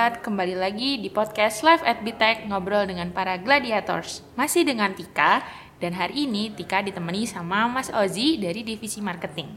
Bibat, 0.00 0.24
kembali 0.24 0.56
lagi 0.56 0.96
di 0.96 1.12
podcast 1.12 1.60
Live 1.60 1.84
at 1.84 2.00
Bitek 2.00 2.48
ngobrol 2.48 2.88
dengan 2.88 3.12
para 3.12 3.36
gladiators. 3.36 4.24
Masih 4.32 4.64
dengan 4.64 4.96
Tika, 4.96 5.44
dan 5.76 5.92
hari 5.92 6.24
ini 6.24 6.48
Tika 6.56 6.80
ditemani 6.80 7.28
sama 7.28 7.68
Mas 7.68 7.92
Ozi 7.92 8.40
dari 8.40 8.64
divisi 8.64 9.04
marketing. 9.04 9.52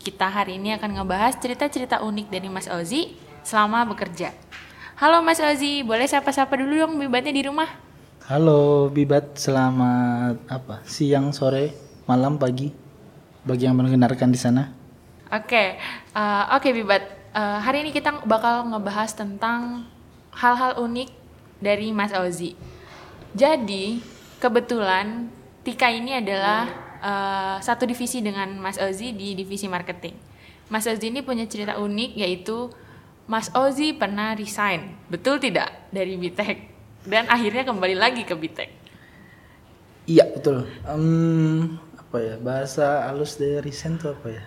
Kita 0.00 0.32
hari 0.32 0.56
ini 0.56 0.72
akan 0.80 0.96
ngebahas 0.96 1.36
cerita-cerita 1.36 2.00
unik 2.00 2.32
dari 2.32 2.48
Mas 2.48 2.72
Ozi 2.72 3.20
selama 3.44 3.84
bekerja. 3.92 4.32
Halo 4.96 5.20
Mas 5.20 5.44
Ozi, 5.44 5.84
boleh 5.84 6.08
sapa-sapa 6.08 6.56
dulu 6.56 6.72
dong 6.72 6.96
Bibatnya 6.96 7.36
di 7.36 7.44
rumah? 7.44 7.68
Halo 8.32 8.88
Bibat, 8.88 9.36
selamat 9.36 10.40
apa? 10.48 10.80
Siang, 10.88 11.36
sore, 11.36 11.76
malam, 12.08 12.40
pagi 12.40 12.72
bagi 13.44 13.68
yang 13.68 13.76
mendengarkan 13.76 14.32
di 14.32 14.40
sana. 14.40 14.72
Oke, 15.28 15.76
uh, 16.16 16.56
oke 16.56 16.72
Bibat. 16.72 17.21
Uh, 17.32 17.56
hari 17.64 17.80
ini 17.80 17.96
kita 17.96 18.12
bakal 18.28 18.68
ngebahas 18.68 19.16
tentang 19.16 19.88
hal-hal 20.36 20.76
unik 20.84 21.08
dari 21.64 21.88
Mas 21.88 22.12
Ozi. 22.12 22.52
Jadi 23.32 24.04
kebetulan 24.36 25.32
Tika 25.64 25.88
ini 25.88 26.20
adalah 26.20 26.68
uh, 27.00 27.56
satu 27.56 27.88
divisi 27.88 28.20
dengan 28.20 28.52
Mas 28.60 28.76
Ozi 28.76 29.16
di 29.16 29.32
divisi 29.32 29.64
marketing. 29.64 30.12
Mas 30.68 30.84
Ozi 30.84 31.08
ini 31.08 31.24
punya 31.24 31.48
cerita 31.48 31.80
unik 31.80 32.20
yaitu 32.20 32.68
Mas 33.24 33.48
Ozi 33.56 33.96
pernah 33.96 34.36
resign, 34.36 34.92
betul 35.08 35.40
tidak 35.40 35.88
dari 35.88 36.20
Bitek 36.20 36.68
dan 37.08 37.32
akhirnya 37.32 37.64
kembali 37.64 37.96
lagi 37.96 38.28
ke 38.28 38.36
Bitek. 38.36 38.68
Iya 40.04 40.28
betul. 40.36 40.68
Um, 40.84 41.80
apa 41.96 42.16
ya 42.20 42.36
bahasa 42.36 43.08
halus 43.08 43.40
dari 43.40 43.64
resign 43.64 43.96
itu 43.96 44.12
apa 44.12 44.28
ya? 44.28 44.44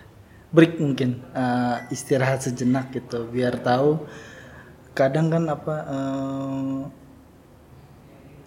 Break 0.54 0.78
mungkin 0.78 1.22
uh, 1.34 1.86
istirahat 1.90 2.42
sejenak 2.46 2.94
gitu 2.94 3.26
biar 3.28 3.58
tahu 3.58 4.06
kadang 4.96 5.28
kan 5.28 5.44
apa 5.50 5.74
uh, 5.84 6.78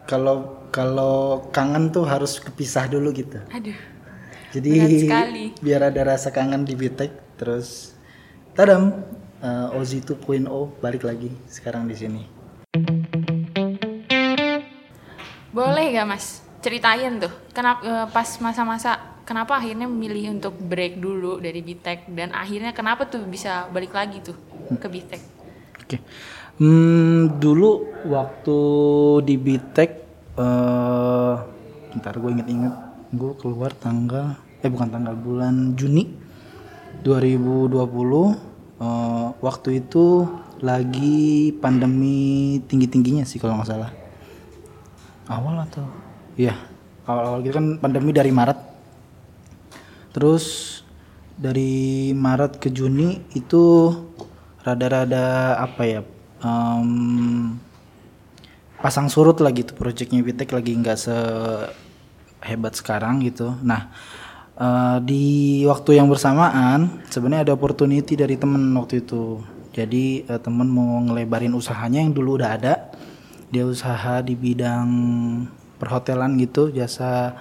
kalau 0.10 0.66
kalau 0.74 1.46
kangen 1.54 1.94
tuh 1.94 2.10
harus 2.10 2.42
kepisah 2.42 2.90
dulu 2.90 3.14
gitu. 3.14 3.38
Aduh. 3.54 3.78
Jadi 4.50 5.06
biar 5.62 5.94
ada 5.94 6.02
rasa 6.02 6.34
kangen 6.34 6.66
di 6.66 6.74
Bitek 6.74 7.38
terus 7.38 7.94
tadam 8.58 9.06
uh, 9.46 9.78
Ozi 9.78 10.02
2.0 10.02 10.50
balik 10.82 11.06
lagi 11.06 11.30
sekarang 11.46 11.86
di 11.86 11.94
sini. 11.94 12.24
Boleh 15.54 15.94
gak 15.94 16.10
Mas 16.10 16.49
ceritain 16.60 17.20
tuh 17.20 17.32
kenapa 17.56 17.82
uh, 17.84 18.08
pas 18.12 18.28
masa-masa 18.44 19.20
kenapa 19.30 19.62
akhirnya 19.62 19.86
memilih 19.86 20.34
untuk 20.34 20.58
break 20.58 20.98
dulu 20.98 21.38
dari 21.38 21.62
Bitek 21.62 22.10
dan 22.12 22.34
akhirnya 22.34 22.74
kenapa 22.74 23.06
tuh 23.06 23.22
bisa 23.30 23.70
balik 23.70 23.94
lagi 23.94 24.26
tuh 24.26 24.34
ke 24.82 24.88
Bitek? 24.90 25.22
Oke, 25.86 25.86
okay. 25.86 26.00
hmm, 26.58 27.38
dulu 27.38 27.86
waktu 28.10 28.60
di 29.26 29.36
Bitek, 29.38 29.92
uh, 30.38 31.46
ntar 32.02 32.18
gue 32.18 32.30
inget-inget, 32.34 32.74
gue 33.14 33.34
keluar 33.38 33.70
tanggal, 33.78 34.34
eh 34.66 34.70
bukan 34.70 34.90
tanggal 34.90 35.14
bulan 35.14 35.78
Juni 35.78 36.10
2020. 37.06 38.50
Uh, 38.80 39.36
waktu 39.44 39.84
itu 39.84 40.24
lagi 40.64 41.52
pandemi 41.60 42.58
tinggi-tingginya 42.66 43.28
sih 43.30 43.38
kalau 43.38 43.62
nggak 43.62 43.70
salah. 43.70 43.92
Awal 45.30 45.70
atau? 45.70 46.09
Iya, 46.40 46.56
awal-awal 47.04 47.44
gitu 47.44 47.60
kan 47.60 47.68
pandemi 47.84 48.16
dari 48.16 48.32
Maret. 48.32 48.56
Terus 50.16 50.46
dari 51.36 52.16
Maret 52.16 52.64
ke 52.64 52.72
Juni 52.72 53.20
itu 53.36 53.92
rada-rada 54.64 55.60
apa 55.60 55.84
ya 55.84 56.02
um, 56.40 57.60
pasang 58.80 59.12
surut 59.12 59.40
lah 59.44 59.52
gitu 59.52 59.76
proyeknya 59.76 60.24
Vitek 60.24 60.56
lagi 60.56 60.72
nggak 60.80 61.00
sehebat 61.00 62.80
sekarang 62.80 63.20
gitu. 63.28 63.60
Nah 63.60 63.92
uh, 64.56 65.04
di 65.04 65.60
waktu 65.68 66.00
yang 66.00 66.08
bersamaan 66.08 67.04
sebenarnya 67.12 67.52
ada 67.52 67.54
opportunity 67.60 68.16
dari 68.16 68.40
temen 68.40 68.72
waktu 68.80 69.04
itu. 69.04 69.44
Jadi 69.76 70.24
uh, 70.32 70.40
temen 70.40 70.72
mau 70.72 71.04
ngelebarin 71.04 71.52
usahanya 71.52 72.00
yang 72.00 72.16
dulu 72.16 72.40
udah 72.40 72.52
ada. 72.56 72.74
Dia 73.52 73.68
usaha 73.68 74.24
di 74.24 74.40
bidang 74.40 74.88
perhotelan 75.80 76.36
gitu 76.38 76.70
jasa 76.70 77.40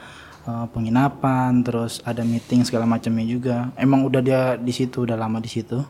uh, 0.48 0.66
penginapan 0.72 1.60
terus 1.60 2.00
ada 2.06 2.24
meeting 2.24 2.64
segala 2.64 2.88
macamnya 2.88 3.26
juga. 3.26 3.56
Emang 3.76 4.06
udah 4.06 4.22
dia 4.24 4.40
di 4.56 4.72
situ 4.72 5.04
udah 5.04 5.18
lama 5.18 5.42
di 5.42 5.50
situ. 5.50 5.82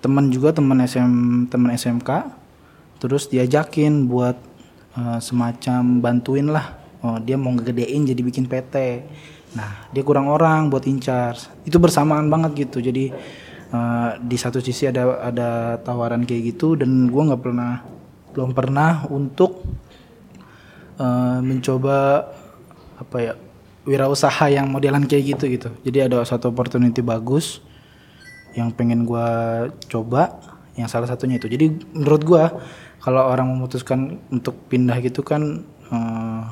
Teman 0.00 0.30
juga 0.30 0.54
teman 0.56 0.80
SM 0.82 1.46
teman 1.52 1.74
SMK 1.74 2.10
terus 3.02 3.26
diajakin 3.26 4.06
buat 4.06 4.38
uh, 4.96 5.18
semacam 5.18 6.00
bantuin 6.00 6.48
lah. 6.48 6.78
Oh, 7.02 7.18
dia 7.18 7.34
mau 7.34 7.50
ngegedein 7.50 8.06
jadi 8.06 8.22
bikin 8.22 8.46
PT 8.46 8.74
nah 9.52 9.84
dia 9.92 10.00
kurang 10.00 10.32
orang 10.32 10.72
buat 10.72 10.88
incar 10.88 11.36
itu 11.68 11.76
bersamaan 11.76 12.32
banget 12.32 12.70
gitu. 12.70 12.80
Jadi 12.80 13.12
uh, 13.74 14.16
di 14.16 14.36
satu 14.40 14.62
sisi 14.62 14.88
ada 14.88 15.20
ada 15.20 15.76
tawaran 15.82 16.24
kayak 16.24 16.56
gitu 16.56 16.78
dan 16.78 17.10
gue 17.10 17.22
nggak 17.28 17.42
pernah 17.42 17.84
belum 18.32 18.56
pernah 18.56 19.04
untuk 19.12 19.60
uh, 20.98 21.38
mencoba 21.40 22.28
apa 22.98 23.16
ya 23.18 23.34
wirausaha 23.82 24.46
yang 24.46 24.70
modelan 24.70 25.06
kayak 25.06 25.36
gitu 25.36 25.44
gitu. 25.50 25.68
Jadi 25.82 25.98
ada 26.10 26.22
satu 26.22 26.50
opportunity 26.54 27.02
bagus 27.02 27.58
yang 28.54 28.70
pengen 28.70 29.08
gue 29.08 29.28
coba 29.90 30.38
yang 30.78 30.86
salah 30.86 31.08
satunya 31.10 31.36
itu. 31.36 31.50
Jadi 31.50 31.82
menurut 31.92 32.22
gue 32.22 32.44
kalau 33.02 33.22
orang 33.26 33.50
memutuskan 33.50 34.22
untuk 34.30 34.54
pindah 34.70 35.02
gitu 35.02 35.26
kan 35.26 35.66
eh, 35.90 36.42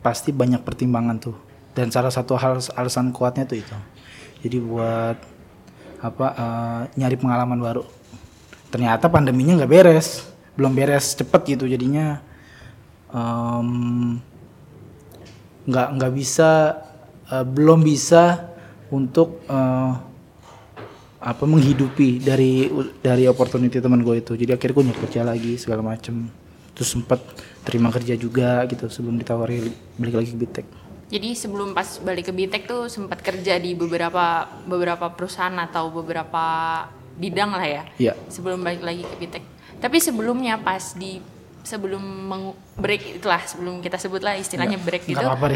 pasti 0.00 0.30
banyak 0.30 0.62
pertimbangan 0.62 1.18
tuh. 1.18 1.36
Dan 1.74 1.94
salah 1.94 2.10
satu 2.10 2.34
hal 2.38 2.58
alasan 2.74 3.10
kuatnya 3.10 3.46
tuh 3.46 3.58
itu. 3.58 3.76
Jadi 4.46 4.56
buat 4.62 5.16
apa 5.98 6.26
eh, 6.30 6.82
nyari 6.94 7.16
pengalaman 7.18 7.58
baru. 7.58 7.82
Ternyata 8.70 9.10
pandeminya 9.10 9.58
nggak 9.58 9.72
beres. 9.72 10.30
Belum 10.54 10.74
beres 10.74 11.18
cepet 11.18 11.58
gitu 11.58 11.66
jadinya 11.66 12.22
um, 13.12 14.16
nggak 15.68 15.88
nggak 16.00 16.12
bisa 16.16 16.80
uh, 17.28 17.44
belum 17.44 17.84
bisa 17.84 18.48
untuk 18.88 19.44
uh, 19.52 19.92
apa 21.18 21.44
menghidupi 21.44 22.22
dari 22.22 22.70
dari 23.02 23.26
opportunity 23.26 23.82
teman 23.82 24.00
gue 24.00 24.22
itu. 24.22 24.32
Jadi 24.38 24.50
akhirnya 24.54 24.74
gue 24.74 24.84
nyari 24.88 25.00
kerja 25.04 25.20
lagi 25.26 25.52
segala 25.60 25.82
macem. 25.82 26.30
Terus 26.72 26.94
sempat 26.94 27.18
terima 27.66 27.90
kerja 27.90 28.14
juga 28.14 28.64
gitu 28.70 28.88
sebelum 28.88 29.18
ditawari 29.20 29.68
balik 30.00 30.24
lagi 30.24 30.30
ke 30.32 30.38
Bitek 30.40 30.66
jadi 31.08 31.32
sebelum 31.32 31.72
pas 31.72 32.00
balik 32.04 32.28
ke 32.28 32.32
Bitek 32.32 32.68
tuh 32.68 32.88
sempat 32.92 33.24
kerja 33.24 33.56
di 33.56 33.72
beberapa 33.72 34.44
beberapa 34.68 35.08
perusahaan 35.12 35.56
atau 35.56 35.88
beberapa 35.88 36.44
bidang 37.18 37.50
lah 37.56 37.66
ya? 37.66 37.82
Iya. 37.98 38.12
sebelum 38.28 38.60
balik 38.60 38.84
lagi 38.84 39.02
ke 39.04 39.16
Bitek 39.20 39.44
tapi 39.80 39.98
sebelumnya 40.00 40.60
pas 40.60 40.94
di 40.94 41.20
sebelum 41.64 42.02
break 42.78 43.22
itulah 43.22 43.42
sebelum 43.44 43.80
kita 43.82 43.98
sebutlah 44.00 44.34
istilahnya 44.38 44.78
break 44.80 45.08
gitu. 45.08 45.20
Apa-apa 45.20 45.52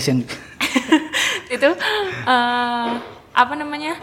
itu 1.56 1.70
uh, 2.26 2.90
apa 3.32 3.54
namanya 3.56 3.96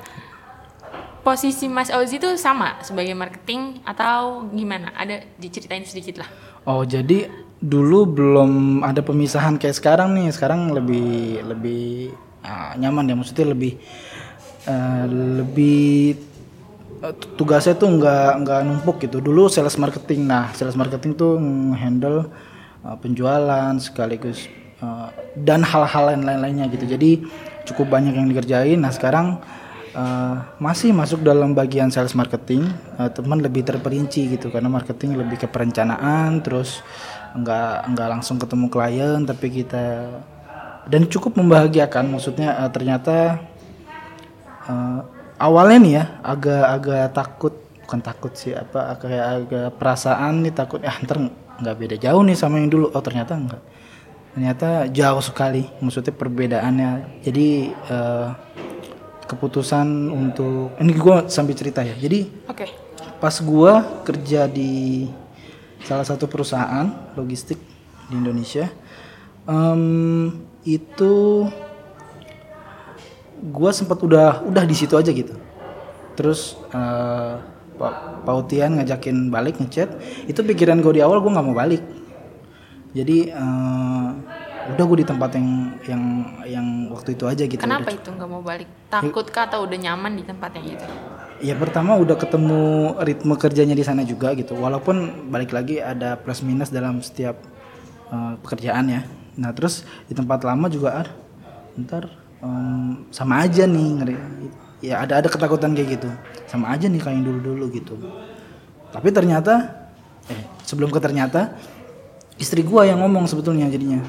posisi 1.22 1.68
Mas 1.70 1.94
Ozi 1.94 2.18
itu 2.18 2.30
sama 2.40 2.80
sebagai 2.82 3.14
marketing 3.14 3.84
atau 3.84 4.48
gimana? 4.54 4.94
Ada 4.96 5.26
diceritain 5.38 5.86
sedikit 5.86 6.24
lah. 6.26 6.30
Oh 6.68 6.86
jadi 6.86 7.30
dulu 7.60 8.08
belum 8.08 8.82
ada 8.86 9.04
pemisahan 9.04 9.60
kayak 9.60 9.78
sekarang 9.78 10.16
nih. 10.16 10.32
Sekarang 10.32 10.72
lebih 10.72 11.44
lebih 11.44 12.14
uh, 12.44 12.74
nyaman 12.80 13.10
ya 13.10 13.16
maksudnya 13.16 13.52
lebih 13.52 13.78
uh, 14.68 15.06
lebih 15.44 16.29
tugasnya 17.40 17.80
tuh 17.80 17.96
nggak 17.96 18.32
nggak 18.44 18.60
numpuk 18.68 19.00
gitu. 19.04 19.24
Dulu 19.24 19.48
sales 19.48 19.80
marketing. 19.80 20.28
Nah 20.28 20.52
sales 20.52 20.76
marketing 20.76 21.16
tuh 21.16 21.40
handle 21.80 22.28
uh, 22.84 22.98
penjualan 23.00 23.72
sekaligus 23.80 24.52
uh, 24.84 25.08
dan 25.40 25.64
hal-hal 25.64 26.20
lain-lainnya 26.20 26.68
gitu. 26.68 26.86
Jadi 26.86 27.24
cukup 27.72 27.96
banyak 27.96 28.14
yang 28.16 28.28
dikerjain. 28.28 28.80
Nah 28.84 28.92
sekarang 28.92 29.40
uh, 29.96 30.36
masih 30.60 30.92
masuk 30.92 31.24
dalam 31.24 31.56
bagian 31.56 31.88
sales 31.88 32.12
marketing. 32.16 32.68
Uh, 33.00 33.08
teman 33.08 33.40
lebih 33.40 33.64
terperinci 33.64 34.36
gitu 34.36 34.52
karena 34.52 34.68
marketing 34.68 35.16
lebih 35.16 35.40
ke 35.40 35.48
perencanaan 35.48 36.44
terus 36.44 36.84
nggak 37.30 37.94
nggak 37.96 38.08
langsung 38.10 38.42
ketemu 38.42 38.68
klien 38.74 39.22
tapi 39.24 39.48
kita 39.64 39.86
dan 40.92 41.08
cukup 41.08 41.40
membahagiakan. 41.40 42.12
Maksudnya 42.12 42.60
uh, 42.60 42.70
ternyata 42.74 43.40
uh, 44.68 45.19
awalnya 45.40 45.78
nih 45.80 45.94
ya 45.96 46.04
agak-agak 46.22 47.06
takut 47.16 47.54
bukan 47.88 48.00
takut 48.06 48.34
sih 48.38 48.54
apa 48.54 49.00
kayak 49.02 49.26
agak 49.26 49.68
perasaan 49.82 50.46
nih 50.46 50.54
takut 50.54 50.84
ya 50.84 50.94
ntar 51.02 51.18
nggak 51.60 51.76
beda 51.76 51.96
jauh 51.98 52.22
nih 52.22 52.38
sama 52.38 52.62
yang 52.62 52.70
dulu. 52.70 52.92
Oh 52.94 53.02
ternyata 53.02 53.34
enggak 53.34 53.64
ternyata 54.30 54.86
jauh 54.94 55.24
sekali 55.26 55.66
maksudnya 55.82 56.14
perbedaannya. 56.14 56.92
Jadi 57.26 57.74
uh, 57.90 58.30
keputusan 59.26 60.10
untuk 60.10 60.78
ini 60.78 60.94
gue 60.94 61.16
sambil 61.30 61.58
cerita 61.58 61.82
ya. 61.82 61.98
Jadi 61.98 62.46
oke. 62.46 62.54
okay. 62.54 62.70
pas 63.18 63.36
gua 63.42 64.04
kerja 64.06 64.46
di 64.46 65.06
salah 65.84 66.06
satu 66.06 66.28
perusahaan 66.28 67.14
logistik 67.18 67.58
di 68.10 68.16
Indonesia 68.18 68.68
em, 69.48 70.34
itu 70.66 71.46
gua 73.40 73.72
sempat 73.72 74.00
udah 74.04 74.44
udah 74.44 74.64
di 74.68 74.76
situ 74.76 74.96
aja 75.00 75.10
gitu 75.10 75.36
terus 76.20 76.60
eh, 76.76 77.34
Pak 77.80 78.28
Pautian 78.28 78.76
ngajakin 78.76 79.32
balik 79.32 79.56
ngechat 79.64 79.96
itu 80.28 80.40
pikiran 80.44 80.84
gue 80.84 81.00
di 81.00 81.02
awal 81.02 81.24
gue 81.24 81.32
nggak 81.32 81.48
mau 81.48 81.56
balik 81.56 81.80
jadi 82.92 83.32
eh, 83.32 84.08
udah 84.70 84.84
gue 84.86 84.98
di 85.02 85.08
tempat 85.08 85.30
yang 85.34 85.48
yang 85.88 86.04
yang 86.46 86.68
waktu 86.94 87.18
itu 87.18 87.26
aja 87.26 87.44
gitu 87.48 87.62
Kenapa 87.62 87.90
Udah- 87.90 87.98
itu 87.98 88.10
nggak 88.14 88.30
mau 88.30 88.44
balik? 88.44 88.70
Takut 88.92 89.26
kah 89.32 89.50
atau 89.50 89.66
udah 89.66 89.78
nyaman 89.80 90.14
di 90.20 90.24
tempat 90.26 90.54
yang 90.62 90.78
itu? 90.78 90.86
Ya 91.40 91.56
pertama 91.56 91.96
udah 91.96 92.20
ketemu 92.20 92.94
ritme 93.00 93.34
kerjanya 93.40 93.74
di 93.74 93.86
sana 93.88 94.04
juga 94.04 94.36
gitu. 94.36 94.60
Walaupun 94.60 95.30
balik 95.32 95.56
lagi 95.56 95.80
ada 95.80 96.20
plus 96.20 96.44
minus 96.44 96.70
dalam 96.70 97.00
setiap 97.00 97.40
uh, 98.12 98.36
pekerjaan 98.44 98.92
ya. 98.92 99.02
Nah 99.40 99.56
terus 99.56 99.88
di 100.06 100.14
tempat 100.14 100.44
lama 100.44 100.68
juga 100.68 101.06
ada. 101.06 101.12
Ntar 101.80 102.12
em, 102.44 103.06
sama 103.12 103.44
aja 103.44 103.64
nih 103.68 103.88
ngeri. 104.02 104.16
Ya 104.80 105.04
ada 105.04 105.20
ada 105.20 105.28
ketakutan 105.28 105.76
kayak 105.76 106.00
gitu. 106.00 106.10
Sama 106.48 106.72
aja 106.72 106.88
nih 106.88 107.00
kayak 107.04 107.16
yang 107.20 107.26
dulu 107.28 107.40
dulu 107.44 107.66
gitu. 107.76 107.96
Tapi 108.90 109.10
ternyata 109.12 109.80
eh 110.30 110.44
sebelum 110.64 110.94
ke 110.94 111.00
ternyata 111.02 111.58
istri 112.40 112.64
gua 112.64 112.86
yang 112.88 113.02
ngomong 113.04 113.28
sebetulnya 113.28 113.68
jadinya 113.68 114.00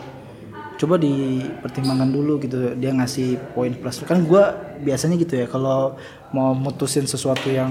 coba 0.81 0.97
dipertimbangkan 0.97 2.09
dulu 2.09 2.41
gitu 2.41 2.73
dia 2.73 2.88
ngasih 2.97 3.37
poin 3.53 3.77
plus 3.77 4.00
kan 4.09 4.25
gua 4.25 4.56
biasanya 4.81 5.21
gitu 5.21 5.37
ya 5.37 5.44
kalau 5.44 6.00
mau 6.33 6.56
mutusin 6.56 7.05
sesuatu 7.05 7.53
yang 7.53 7.69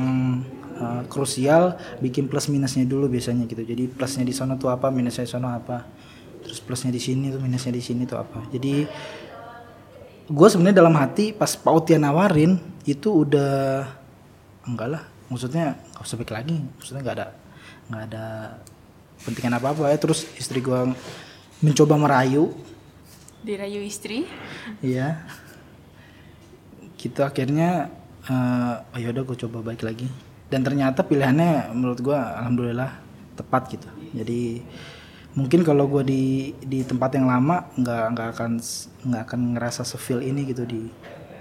uh, 0.78 1.02
krusial 1.10 1.74
bikin 1.98 2.30
plus 2.30 2.54
minusnya 2.54 2.86
dulu 2.86 3.10
biasanya 3.10 3.50
gitu 3.50 3.66
jadi 3.66 3.90
plusnya 3.90 4.22
di 4.22 4.34
sana 4.34 4.62
tuh 4.62 4.70
apa 4.70 4.94
minusnya 4.94 5.26
di 5.26 5.32
sana 5.32 5.58
apa 5.58 5.90
terus 6.46 6.62
plusnya 6.62 6.94
di 6.94 7.02
sini 7.02 7.34
tuh 7.34 7.42
minusnya 7.42 7.74
di 7.74 7.82
sini 7.82 8.06
tuh 8.06 8.22
apa 8.22 8.46
jadi 8.54 8.86
gue 10.30 10.48
sebenarnya 10.48 10.86
dalam 10.86 10.96
hati 10.96 11.34
pas 11.34 11.58
Pautia 11.58 11.98
nawarin 11.98 12.62
itu 12.86 13.26
udah 13.26 13.86
enggak 14.70 14.90
lah 14.94 15.04
maksudnya 15.30 15.78
nggak 15.94 16.06
usah 16.06 16.18
balik 16.22 16.34
lagi 16.34 16.56
maksudnya 16.78 17.02
nggak 17.02 17.18
ada 17.18 17.28
nggak 17.90 18.04
ada 18.14 18.26
pentingan 19.26 19.58
apa 19.58 19.74
apa 19.74 19.90
ya 19.90 19.98
terus 19.98 20.30
istri 20.38 20.62
gua 20.62 20.90
mencoba 21.60 21.98
merayu 21.98 22.54
Dirayu 23.40 23.80
istri? 23.88 24.28
Iya. 24.84 25.24
Gitu 27.00 27.24
akhirnya 27.24 27.88
eh 28.28 28.74
oh 28.84 29.00
yaudah 29.00 29.24
gue 29.24 29.38
coba 29.48 29.64
balik 29.64 29.88
lagi. 29.88 30.12
Dan 30.52 30.66
ternyata 30.66 31.08
pilihannya 31.08 31.72
menurut 31.72 32.04
gua 32.04 32.36
alhamdulillah 32.44 32.92
tepat 33.40 33.80
gitu. 33.80 33.88
Jadi 34.12 34.60
mungkin 35.40 35.64
kalau 35.64 35.88
gua 35.88 36.04
di 36.04 36.52
di 36.60 36.84
tempat 36.84 37.16
yang 37.16 37.32
lama 37.32 37.72
nggak 37.80 38.04
nggak 38.12 38.28
akan 38.36 38.52
nggak 39.08 39.22
akan 39.24 39.42
ngerasa 39.56 39.88
sefeel 39.88 40.20
ini 40.20 40.44
gitu 40.52 40.68
di 40.68 40.92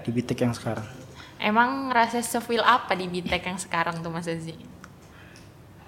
di 0.07 0.09
Bitek 0.09 0.47
yang 0.47 0.55
sekarang. 0.55 0.87
Emang 1.39 1.91
ngerasa 1.91 2.23
sefeel 2.23 2.63
apa 2.63 2.95
di 2.95 3.11
Bitek 3.11 3.43
yang 3.43 3.59
sekarang 3.59 3.99
tuh 3.99 4.11
Mas 4.11 4.27
Ozi? 4.27 4.55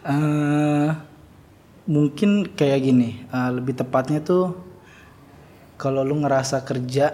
eh 0.02 0.90
mungkin 1.86 2.50
kayak 2.58 2.80
gini, 2.82 3.22
eh, 3.22 3.50
lebih 3.54 3.78
tepatnya 3.78 4.22
tuh 4.22 4.58
kalau 5.78 6.06
lu 6.06 6.22
ngerasa 6.22 6.62
kerja 6.62 7.14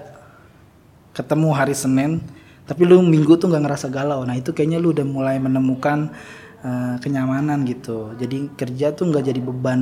ketemu 1.15 1.49
hari 1.55 1.75
Senin, 1.75 2.19
tapi 2.67 2.83
lu 2.83 2.99
Minggu 2.99 3.39
tuh 3.39 3.47
nggak 3.47 3.63
ngerasa 3.63 3.87
galau. 3.87 4.23
Nah 4.27 4.35
itu 4.35 4.51
kayaknya 4.51 4.77
lu 4.77 4.91
udah 4.91 5.07
mulai 5.07 5.39
menemukan 5.39 6.11
eh, 6.67 6.95
kenyamanan 6.99 7.63
gitu. 7.63 8.11
Jadi 8.19 8.51
kerja 8.59 8.91
tuh 8.91 9.07
nggak 9.07 9.25
jadi 9.29 9.39
beban. 9.39 9.79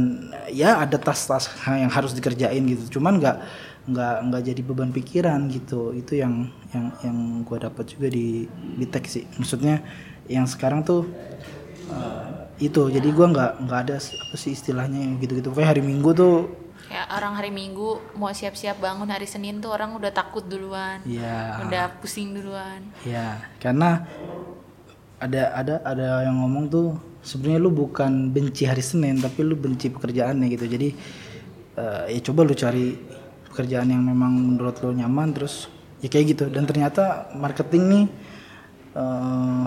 Ya 0.53 0.77
ada 0.77 0.97
tas-tas 1.01 1.49
yang 1.65 1.89
harus 1.89 2.13
dikerjain 2.13 2.61
gitu. 2.69 2.99
Cuman 2.99 3.17
nggak 3.17 3.37
nggak 3.85 4.15
nggak 4.29 4.41
jadi 4.49 4.61
beban 4.61 4.91
pikiran 4.93 5.39
gitu. 5.49 5.89
Itu 5.97 6.13
yang 6.21 6.33
yang 6.73 6.85
yang 7.01 7.17
gue 7.41 7.57
dapat 7.57 7.85
juga 7.89 8.07
di 8.09 8.45
Bitek 8.77 9.05
sih. 9.09 9.23
Maksudnya 9.37 9.81
yang 10.29 10.45
sekarang 10.45 10.85
tuh 10.85 11.09
eh, 11.89 12.29
itu 12.55 12.87
jadi 12.87 13.09
gua 13.11 13.27
nggak 13.35 13.51
nggak 13.67 13.79
ada 13.83 13.95
apa 13.99 14.35
sih 14.39 14.55
istilahnya 14.55 15.19
gitu-gitu 15.19 15.51
kayak 15.51 15.75
hari 15.75 15.81
Minggu 15.83 16.11
tuh 16.15 16.37
Kayak 16.85 17.07
orang 17.17 17.33
hari 17.33 17.49
Minggu 17.49 17.97
mau 18.13 18.29
siap-siap 18.29 18.77
bangun 18.77 19.09
hari 19.09 19.25
Senin 19.25 19.57
tuh 19.57 19.73
orang 19.73 19.97
udah 19.97 20.13
takut 20.13 20.45
duluan. 20.45 21.01
ya 21.03 21.57
Udah 21.65 21.97
pusing 21.97 22.37
duluan. 22.37 22.85
ya 23.01 23.41
karena 23.57 24.05
ada 25.19 25.55
ada 25.55 25.75
ada 25.87 26.07
yang 26.27 26.43
ngomong 26.43 26.65
tuh 26.67 26.85
sebenarnya 27.23 27.59
lu 27.63 27.71
bukan 27.73 28.29
benci 28.29 28.67
hari 28.67 28.83
Senin 28.83 29.17
tapi 29.17 29.41
lu 29.41 29.55
benci 29.57 29.89
pekerjaannya 29.89 30.47
gitu. 30.51 30.65
Jadi 30.67 30.89
eh, 31.79 32.03
ya 32.13 32.19
coba 32.31 32.45
lu 32.45 32.53
cari 32.53 32.93
pekerjaan 33.49 33.87
yang 33.89 34.03
memang 34.03 34.35
menurut 34.35 34.75
lu 34.83 34.93
nyaman 34.93 35.31
terus 35.31 35.71
ya 36.03 36.07
kayak 36.11 36.25
gitu. 36.37 36.45
Dan 36.51 36.67
ternyata 36.67 37.31
marketing 37.33 37.83
nih 37.87 38.05
eh, 38.99 39.63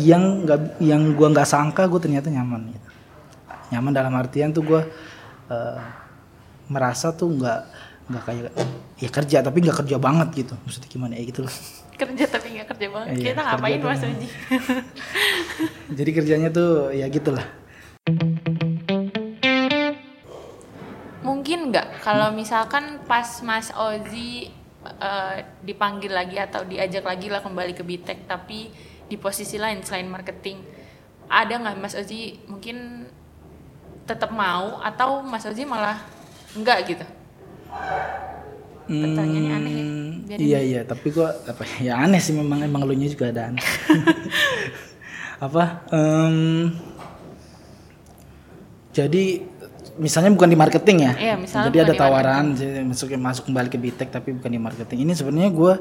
yang 0.00 0.42
nggak 0.48 0.82
yang 0.82 1.02
gua 1.14 1.28
nggak 1.32 1.48
sangka 1.48 1.86
gue 1.86 2.00
ternyata 2.00 2.32
nyaman 2.32 2.72
gitu. 2.72 2.86
Nyaman 3.76 3.92
dalam 3.92 4.14
artian 4.16 4.50
tuh 4.50 4.64
gua 4.64 4.82
eh, 5.52 5.78
merasa 6.66 7.14
tuh 7.14 7.30
nggak 7.30 7.60
nggak 8.06 8.22
kayak 8.22 8.54
ya 9.02 9.10
kerja 9.10 9.38
tapi 9.42 9.60
nggak 9.62 9.84
kerja 9.84 9.96
banget 10.00 10.28
gitu. 10.46 10.54
Maksudnya 10.64 10.88
gimana? 10.90 11.12
Ya 11.14 11.24
gitu 11.28 11.44
loh. 11.44 11.54
Kerja 11.96 12.24
kerja 12.76 12.92
banget. 12.92 13.08
Iya, 13.16 13.24
Kita 13.32 13.40
ngapain 13.40 13.80
Mas 13.80 14.02
Ozi? 14.04 14.28
jadi 15.98 16.10
kerjanya 16.12 16.48
tuh 16.52 16.92
ya 16.92 17.08
gitulah 17.08 17.46
Mungkin 21.24 21.72
nggak 21.72 22.04
kalau 22.04 22.30
misalkan 22.36 23.02
pas 23.08 23.26
Mas 23.42 23.72
Ozi 23.74 24.52
eh, 24.84 25.36
dipanggil 25.64 26.12
lagi 26.12 26.36
atau 26.38 26.62
diajak 26.68 27.02
lagi 27.02 27.32
lah 27.32 27.40
kembali 27.40 27.72
ke 27.74 27.82
Bitek 27.82 28.28
tapi 28.28 28.70
di 29.06 29.16
posisi 29.16 29.56
lain 29.56 29.82
selain 29.82 30.06
marketing 30.06 30.62
ada 31.26 31.54
nggak 31.58 31.76
Mas 31.80 31.96
Ozi 31.98 32.38
mungkin 32.46 33.08
tetap 34.06 34.30
mau 34.30 34.78
atau 34.84 35.24
Mas 35.26 35.42
Ozi 35.48 35.66
malah 35.66 35.98
enggak 36.54 36.78
gitu? 36.86 37.06
Pertanyaannya 38.86 39.54
aneh. 39.54 39.72
Ya. 39.72 39.82
Hmm, 39.82 40.06
Biarin 40.26 40.42
iya 40.42 40.60
iya 40.62 40.80
tapi 40.82 41.10
gua 41.10 41.34
apa 41.42 41.62
ya 41.78 41.98
aneh 41.98 42.18
sih 42.18 42.34
memang 42.34 42.62
emang 42.62 42.82
lu 42.82 42.94
nya 42.94 43.06
juga 43.06 43.30
ada 43.30 43.50
aneh. 43.50 43.62
Apa 45.36 45.84
em, 45.92 46.72
jadi 48.88 49.44
misalnya 50.00 50.32
bukan 50.32 50.48
di 50.48 50.56
marketing 50.56 50.98
ya? 51.04 51.12
Iya, 51.12 51.34
misalnya 51.36 51.68
jadi 51.68 51.78
ada 51.84 51.94
tawaran 51.94 52.44
jadi 52.56 52.80
masuk 52.80 53.12
masuk 53.16 53.44
kembali 53.52 53.68
ke 53.68 53.76
Bitek 53.76 54.08
tapi 54.08 54.32
bukan 54.32 54.48
di 54.48 54.60
marketing. 54.60 55.04
Ini 55.04 55.12
sebenarnya 55.12 55.50
gua 55.52 55.74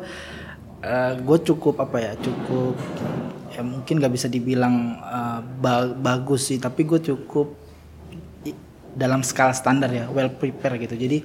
eh, 0.83 1.13
gue 1.17 1.37
cukup 1.41 1.79
apa 1.79 1.97
ya 1.97 2.13
cukup 2.19 2.75
ya 3.55 3.63
mungkin 3.63 4.03
nggak 4.03 4.13
bisa 4.13 4.27
dibilang 4.27 4.75
eh, 4.99 5.39
ba- 5.63 5.95
bagus 5.95 6.51
sih 6.51 6.59
tapi 6.59 6.83
gue 6.83 6.99
cukup 6.99 7.55
dalam 8.95 9.23
skala 9.23 9.51
standar 9.55 9.87
ya 9.91 10.11
well 10.11 10.27
prepare 10.31 10.75
gitu. 10.79 10.99
Jadi 10.99 11.23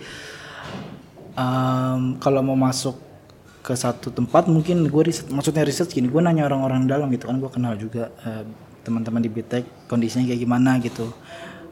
Em, 1.36 2.18
kalau 2.18 2.42
mau 2.42 2.58
masuk 2.58 2.98
ke 3.60 3.76
satu 3.76 4.08
tempat 4.10 4.48
mungkin 4.48 4.88
gue 4.88 5.02
riset 5.04 5.28
maksudnya 5.28 5.62
riset 5.62 5.92
gini 5.92 6.08
gue 6.08 6.16
nanya 6.18 6.48
orang-orang 6.48 6.88
dalam 6.88 7.12
gitu 7.12 7.28
kan 7.28 7.36
gue 7.36 7.50
kenal 7.52 7.76
juga 7.76 8.08
eh, 8.24 8.42
teman-teman 8.82 9.20
di 9.20 9.28
Bitek 9.28 9.86
kondisinya 9.86 10.26
kayak 10.26 10.40
gimana 10.40 10.80
gitu. 10.82 11.06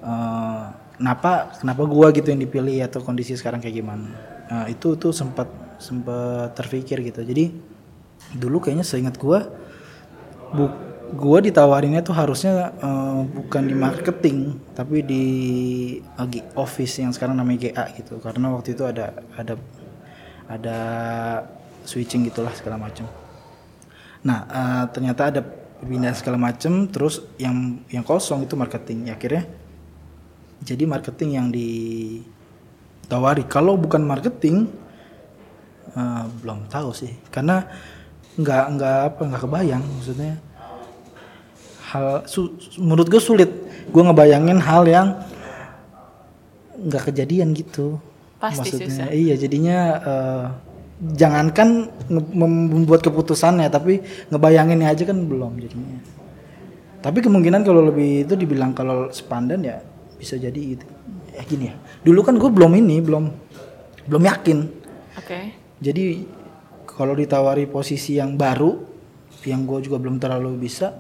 Eh, 0.05 0.65
kenapa 1.01 1.59
kenapa 1.59 1.83
gue 1.89 2.07
gitu 2.23 2.29
yang 2.31 2.43
dipilih 2.45 2.79
atau 2.87 3.01
kondisi 3.03 3.35
sekarang 3.35 3.59
kayak 3.59 3.77
gimana? 3.83 4.09
Eh, 4.47 4.79
itu 4.79 4.95
tuh 4.95 5.11
sempat 5.11 5.49
sempat 5.83 6.55
terpikir 6.55 7.03
gitu. 7.03 7.25
Jadi 7.25 7.51
dulu 8.39 8.63
kayaknya 8.63 8.85
seingat 8.85 9.17
gue 9.17 9.39
bu 10.53 10.88
gue 11.15 11.39
ditawarinnya 11.51 12.05
tuh 12.05 12.13
harusnya 12.17 12.73
eh, 12.77 13.21
bukan 13.25 13.63
di 13.65 13.75
marketing 13.77 14.39
tapi 14.77 15.01
di 15.05 15.25
G- 16.29 16.45
office 16.55 17.01
yang 17.01 17.13
sekarang 17.15 17.37
namanya 17.39 17.69
GA 17.71 17.85
gitu. 17.97 18.21
Karena 18.21 18.53
waktu 18.53 18.77
itu 18.77 18.85
ada 18.85 19.17
ada 19.35 19.55
ada 20.49 20.79
switching 21.85 22.29
gitulah 22.29 22.53
segala 22.53 22.77
macam 22.81 23.09
nah 24.19 24.45
eh, 24.51 24.85
ternyata 24.91 25.31
ada 25.31 25.41
pindah 25.79 26.11
segala 26.11 26.35
macam 26.37 26.91
terus 26.91 27.23
yang 27.39 27.79
yang 27.89 28.03
kosong 28.03 28.43
itu 28.45 28.59
marketing. 28.59 29.07
Ya 29.09 29.15
akhirnya 29.15 29.47
jadi 30.59 30.85
marketing 30.91 31.31
yang 31.39 31.49
ditawari. 31.55 33.47
Kalau 33.47 33.79
bukan 33.79 34.03
marketing 34.03 34.67
eh, 35.95 36.25
belum 36.43 36.67
tahu 36.67 36.91
sih. 36.91 37.15
Karena 37.31 37.63
nggak 38.39 38.65
nggak 38.79 38.99
apa 39.15 39.21
nggak 39.27 39.43
kebayang 39.51 39.83
maksudnya 39.83 40.39
hal 41.89 42.29
su- 42.29 42.53
menurut 42.77 43.09
gue 43.09 43.19
sulit 43.19 43.49
gue 43.89 44.03
ngebayangin 44.05 44.61
hal 44.61 44.85
yang 44.85 45.17
nggak 46.79 47.11
kejadian 47.11 47.57
gitu 47.57 47.99
Pasti 48.39 48.71
susah. 48.71 49.11
iya 49.11 49.35
jadinya 49.35 49.79
eh, 49.99 50.45
jangankan 51.19 51.91
membuat 52.35 53.03
keputusannya 53.03 53.67
tapi 53.67 53.99
ngebayanginnya 54.31 54.95
aja 54.95 55.03
kan 55.05 55.19
belum 55.27 55.59
jadinya 55.59 55.99
Tapi 56.99 57.23
kemungkinan 57.23 57.63
kalau 57.63 57.87
lebih 57.87 58.27
itu 58.27 58.35
dibilang 58.35 58.75
kalau 58.75 59.07
sepandan 59.15 59.63
ya 59.63 59.79
bisa 60.19 60.35
jadi 60.35 60.75
itu. 60.75 60.83
Ya 61.31 61.47
gini 61.47 61.71
ya. 61.71 61.79
Dulu 62.03 62.27
kan 62.27 62.35
gue 62.35 62.51
belum 62.51 62.75
ini, 62.75 62.99
belum 62.99 63.31
belum 64.11 64.23
yakin. 64.27 64.59
Oke. 65.15 65.55
Jadi 65.79 66.27
kalau 66.91 67.15
ditawari 67.15 67.71
posisi 67.71 68.19
yang 68.19 68.35
baru, 68.35 68.83
yang 69.47 69.63
gue 69.63 69.87
juga 69.87 70.03
belum 70.03 70.19
terlalu 70.19 70.59
bisa, 70.59 70.91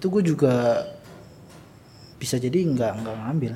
itu 0.00 0.08
gue 0.08 0.32
juga 0.32 0.80
bisa 2.16 2.40
jadi 2.40 2.56
nggak 2.56 2.92
nggak 3.04 3.16
ngambil. 3.20 3.52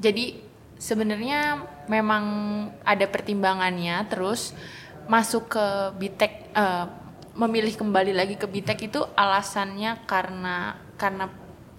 Jadi 0.00 0.40
sebenarnya 0.80 1.68
memang 1.92 2.24
ada 2.80 3.04
pertimbangannya 3.04 4.08
terus 4.08 4.56
masuk 5.04 5.52
ke 5.52 5.66
Bitek 6.00 6.32
eh, 6.56 6.86
memilih 7.36 7.76
kembali 7.76 8.16
lagi 8.16 8.40
ke 8.40 8.48
Bitek 8.48 8.88
itu 8.88 9.04
alasannya 9.12 10.00
karena 10.08 10.80
karena 10.96 11.28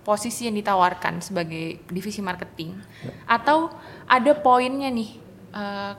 posisi 0.05 0.45
yang 0.45 0.61
ditawarkan 0.61 1.25
sebagai 1.25 1.81
divisi 1.89 2.21
marketing 2.21 2.77
atau 3.25 3.73
ada 4.05 4.37
poinnya 4.37 4.93
nih 4.93 5.17
eh, 5.57 5.93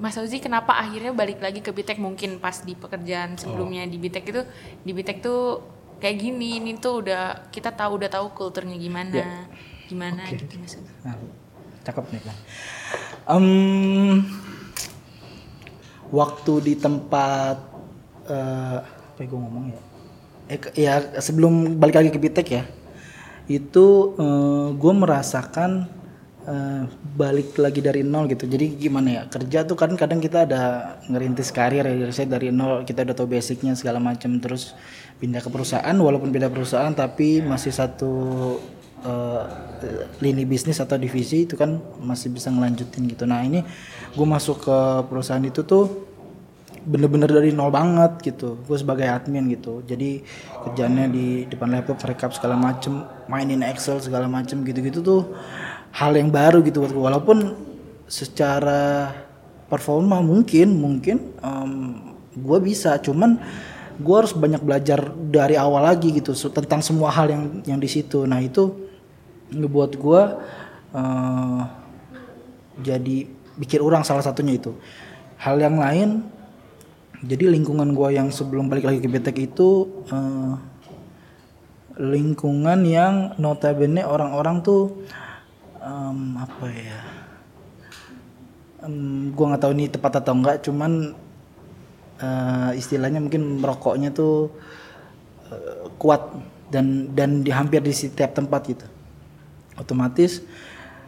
Mas 0.00 0.16
Ozi 0.16 0.40
kenapa 0.40 0.72
akhirnya 0.74 1.12
balik 1.12 1.44
lagi 1.44 1.60
ke 1.60 1.70
Bitek 1.70 2.00
mungkin 2.00 2.40
pas 2.40 2.64
di 2.64 2.72
pekerjaan 2.72 3.36
sebelumnya 3.36 3.84
di 3.84 4.00
Bitek 4.00 4.24
itu 4.26 4.42
di 4.80 4.96
Bitek 4.96 5.20
tuh 5.20 5.60
kayak 6.00 6.16
gini 6.16 6.56
ini 6.56 6.80
tuh 6.80 7.04
udah 7.04 7.52
kita 7.52 7.68
tahu 7.70 8.00
udah 8.00 8.08
tahu 8.08 8.32
kulturnya 8.32 8.80
gimana 8.80 9.12
Ya. 9.12 9.44
gimana 9.86 10.24
Oke. 10.24 10.40
gitu 10.40 10.56
Mas 10.56 10.72
Ozi. 10.72 10.88
Nah, 11.04 11.14
cakep 11.84 12.04
nih 12.10 12.20
kan. 12.24 12.36
Em, 13.28 13.46
waktu 16.08 16.52
di 16.64 16.74
tempat 16.74 17.56
eh 18.24 18.78
apa 18.80 19.20
gue 19.20 19.36
ngomong 19.36 19.68
ya? 19.68 19.80
Eh, 20.48 20.58
ya 20.74 20.92
sebelum 21.20 21.76
balik 21.76 22.00
lagi 22.00 22.10
ke 22.10 22.18
Bitek 22.18 22.48
ya, 22.50 22.64
itu 23.46 24.16
gue 24.74 24.92
merasakan 24.96 25.86
eh, 26.50 26.82
balik 27.14 27.54
lagi 27.56 27.78
dari 27.78 28.02
nol 28.02 28.26
gitu. 28.26 28.50
Jadi 28.50 28.76
gimana 28.76 29.08
ya 29.08 29.22
kerja 29.30 29.62
tuh 29.62 29.78
kan 29.78 29.94
kadang 29.94 30.18
kita 30.18 30.44
ada 30.44 30.96
ngerintis 31.06 31.54
karir 31.54 31.86
ya 31.86 31.94
dari 31.94 32.26
dari 32.26 32.48
nol 32.50 32.82
kita 32.82 33.06
udah 33.06 33.14
tahu 33.14 33.30
basicnya 33.30 33.78
segala 33.78 34.02
macam 34.02 34.42
terus 34.42 34.74
pindah 35.22 35.38
ke 35.38 35.48
perusahaan 35.52 35.96
walaupun 35.96 36.34
beda 36.34 36.50
perusahaan 36.50 36.90
tapi 36.90 37.38
masih 37.44 37.70
satu 37.70 38.12
eh, 39.06 39.44
lini 40.18 40.44
bisnis 40.44 40.82
atau 40.82 40.98
divisi 40.98 41.46
itu 41.46 41.54
kan 41.54 41.78
masih 42.02 42.34
bisa 42.34 42.50
ngelanjutin 42.50 43.06
gitu. 43.06 43.24
Nah 43.30 43.46
ini 43.46 43.62
gue 44.12 44.26
masuk 44.26 44.66
ke 44.66 44.78
perusahaan 45.06 45.42
itu 45.46 45.62
tuh 45.62 46.10
bener-bener 46.80 47.28
dari 47.28 47.52
nol 47.52 47.68
banget 47.68 48.24
gitu 48.24 48.56
gue 48.64 48.76
sebagai 48.80 49.04
admin 49.04 49.52
gitu 49.52 49.84
jadi 49.84 50.24
kerjanya 50.64 51.12
di 51.12 51.44
depan 51.44 51.68
laptop 51.76 52.00
recap 52.08 52.32
segala 52.32 52.56
macem 52.56 53.04
mainin 53.28 53.60
Excel 53.60 54.00
segala 54.00 54.24
macem 54.32 54.64
gitu-gitu 54.64 55.04
tuh 55.04 55.22
hal 55.90 56.12
yang 56.14 56.30
baru 56.30 56.62
gitu 56.62 56.82
buat 56.82 56.92
gue 56.94 57.04
walaupun 57.10 57.38
secara 58.10 59.14
performa 59.70 60.18
mungkin 60.18 60.74
mungkin 60.74 61.16
gue 62.34 62.58
bisa. 62.62 62.98
Cuman 62.98 63.38
gue 64.00 64.16
harus 64.16 64.32
banyak 64.32 64.62
belajar 64.64 65.12
dari 65.12 65.54
awal 65.54 65.84
lagi 65.84 66.10
gitu 66.14 66.32
tentang 66.50 66.80
semua 66.80 67.12
hal 67.12 67.30
yang 67.30 67.44
yang 67.66 67.78
di 67.78 67.88
situ. 67.90 68.24
Nah 68.26 68.42
itu 68.42 68.74
ngebuat 69.50 69.92
gue 69.98 70.22
eh, 70.94 71.60
jadi 72.80 73.16
bikin 73.60 73.80
orang 73.82 74.02
salah 74.06 74.24
satunya 74.24 74.56
itu. 74.56 74.74
Hal 75.40 75.56
yang 75.60 75.80
lain 75.80 76.24
jadi 77.20 77.52
lingkungan 77.52 77.92
gua 77.92 78.08
yang 78.08 78.32
sebelum 78.32 78.72
balik 78.72 78.88
lagi 78.88 79.00
ke 79.04 79.08
Betek 79.12 79.52
itu 79.52 79.84
eh, 80.08 80.54
lingkungan 82.00 82.80
yang 82.88 83.36
notabene 83.36 84.00
orang-orang 84.00 84.64
tuh 84.64 85.04
em, 85.90 86.20
apa 86.38 86.66
ya? 86.70 87.00
Em, 88.86 89.28
gua 89.34 89.54
nggak 89.54 89.62
tahu 89.62 89.72
ini 89.76 89.84
tepat 89.90 90.12
atau 90.24 90.32
enggak 90.38 90.62
cuman 90.64 91.12
eh, 92.22 92.70
istilahnya 92.78 93.20
mungkin 93.20 93.60
merokoknya 93.60 94.14
tuh 94.14 94.54
eh, 95.50 95.90
kuat 95.98 96.22
dan 96.70 97.10
dan 97.12 97.42
di 97.42 97.50
hampir 97.50 97.82
di 97.82 97.92
setiap 97.92 98.32
tempat 98.32 98.60
gitu. 98.70 98.86
Otomatis 99.76 100.44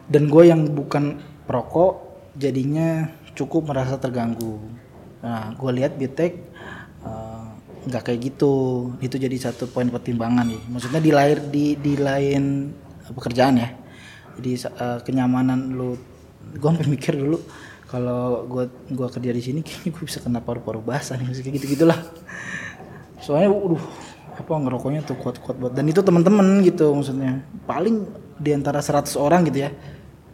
dan 0.09 0.27
gue 0.27 0.43
yang 0.49 0.67
bukan 0.73 1.21
perokok 1.47 2.03
jadinya 2.35 3.07
cukup 3.37 3.71
merasa 3.71 3.95
terganggu. 4.01 4.59
Nah 5.23 5.55
gue 5.55 5.71
lihat 5.79 5.95
Bitek 5.95 6.33
eh, 7.07 7.47
nggak 7.87 8.03
kayak 8.11 8.19
gitu. 8.33 8.53
Itu 8.99 9.15
jadi 9.15 9.33
satu 9.39 9.71
poin 9.71 9.87
pertimbangan 9.87 10.45
nih. 10.45 10.61
Maksudnya 10.67 11.01
di 11.01 11.11
lain 11.15 11.37
di 11.49 11.65
di 11.79 11.93
lain 11.95 12.43
pekerjaan 13.13 13.57
ya 13.59 13.82
jadi 14.39 14.69
eh, 14.69 14.99
kenyamanan 15.05 15.73
lu 15.75 15.97
gue 16.53 16.67
sampai 16.67 16.87
mikir 16.95 17.17
dulu 17.17 17.37
kalau 17.87 18.49
gue 18.49 18.65
gua 18.89 19.05
kerja 19.05 19.29
di 19.29 19.41
sini 19.41 19.59
kayaknya 19.61 19.89
gue 19.93 20.03
bisa 20.05 20.17
kena 20.17 20.41
paru-paru 20.41 20.81
basah 20.81 21.13
nih 21.13 21.29
kayak 21.29 21.61
gitu 21.61 21.77
gitulah 21.77 21.99
soalnya 23.21 23.53
waduh 23.53 23.83
apa 24.33 24.53
ngerokoknya 24.57 25.05
tuh 25.05 25.17
kuat-kuat 25.21 25.55
buat 25.61 25.73
dan 25.77 25.85
itu 25.85 26.01
teman-teman 26.01 26.65
gitu 26.65 26.89
maksudnya. 26.93 27.45
Paling 27.69 28.09
di 28.41 28.51
antara 28.51 28.81
100 28.81 29.13
orang 29.21 29.45
gitu 29.47 29.69
ya 29.69 29.71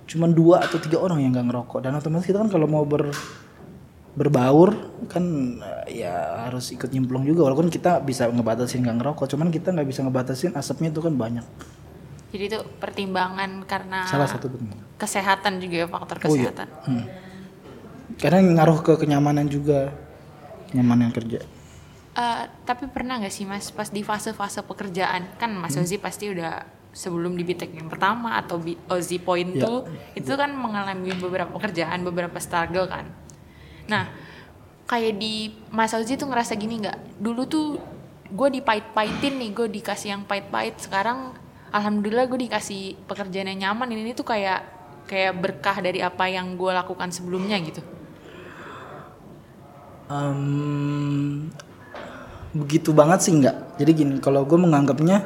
cuman 0.10 0.34
dua 0.34 0.66
atau 0.66 0.82
tiga 0.82 0.98
orang 0.98 1.22
yang 1.22 1.36
nggak 1.36 1.48
ngerokok. 1.54 1.80
Dan 1.86 1.94
otomatis 2.00 2.26
kita 2.26 2.42
kan 2.42 2.50
kalau 2.50 2.66
mau 2.66 2.82
ber 2.88 3.12
berbaur 4.18 4.74
kan 5.06 5.24
eh, 5.86 6.02
ya 6.02 6.48
harus 6.50 6.72
ikut 6.74 6.90
nyemplung 6.90 7.28
juga. 7.28 7.46
Walaupun 7.46 7.70
kita 7.70 8.02
bisa 8.02 8.26
ngebatasin 8.32 8.82
nggak 8.82 8.98
ngerokok 9.04 9.26
cuman 9.36 9.54
kita 9.54 9.76
nggak 9.76 9.88
bisa 9.88 10.02
ngebatasin 10.02 10.52
asapnya 10.58 10.90
itu 10.90 11.04
kan 11.04 11.14
banyak 11.14 11.46
Jadi 12.30 12.44
itu 12.46 12.60
pertimbangan 12.78 13.66
karena 13.66 14.06
salah 14.06 14.30
satu 14.30 14.54
kesehatan 14.96 15.58
juga 15.58 15.76
ya 15.80 15.88
faktor 15.88 16.18
Oh 16.20 16.30
iya. 16.30 16.30
kesehatan. 16.48 16.68
Hmm. 16.86 17.06
Karena 18.16 18.40
ngaruh 18.54 18.80
ke 18.80 18.94
kenyamanan 18.98 19.46
juga 19.46 19.94
kenyamanan 20.68 21.10
kerja. 21.10 21.42
Eh, 22.12 22.44
tapi 22.64 22.86
pernah 22.86 23.18
nggak 23.18 23.32
sih 23.32 23.46
mas 23.46 23.70
pas 23.70 23.88
di 23.88 24.02
fase-fase 24.02 24.62
pekerjaan 24.62 25.26
kan 25.36 25.50
mas 25.52 25.74
Hmm. 25.74 25.82
Ozi 25.82 25.98
pasti 25.98 26.28
udah 26.28 26.62
sebelum 26.92 27.34
di 27.34 27.44
Bitek 27.44 27.70
yang 27.72 27.88
pertama 27.88 28.34
atau 28.36 28.58
Bi- 28.58 28.78
Ozi 28.88 29.18
Point 29.18 29.56
Ya. 29.56 29.64
tuh 29.64 29.86
itu 30.14 30.30
kan 30.32 30.52
mengalami 30.52 31.14
beberapa 31.14 31.50
pekerjaan 31.52 32.02
beberapa 32.04 32.36
struggle 32.38 32.86
kan. 32.86 33.08
Nah 33.88 34.10
kayak 34.84 35.16
di 35.16 35.34
Mas 35.70 35.94
Ozi 35.94 36.14
tuh 36.14 36.28
ngerasa 36.28 36.54
gini 36.54 36.82
nggak? 36.82 37.18
Dulu 37.18 37.42
tuh 37.46 37.68
gue 38.28 38.50
dipait-paitin 38.52 39.38
nih 39.38 39.50
gue 39.52 39.68
dikasih 39.72 40.12
yang 40.12 40.24
pait-pait 40.24 40.76
sekarang 40.76 41.34
alhamdulillah 41.70 42.26
gue 42.30 42.50
dikasih 42.50 42.98
pekerjaan 43.06 43.50
yang 43.54 43.72
nyaman 43.72 43.94
ini 43.94 44.14
tuh 44.18 44.26
kayak 44.26 44.66
kayak 45.10 45.34
berkah 45.42 45.78
dari 45.82 46.06
apa 46.06 46.30
yang 46.30 46.54
gue 46.54 46.70
lakukan 46.70 47.10
sebelumnya 47.10 47.58
gitu. 47.66 47.82
Em, 50.10 51.50
begitu 52.54 52.94
banget 52.94 53.20
sih 53.26 53.34
nggak. 53.34 53.82
Jadi 53.82 53.92
gini, 53.94 54.16
kalau 54.22 54.46
gue 54.46 54.58
menganggapnya 54.58 55.26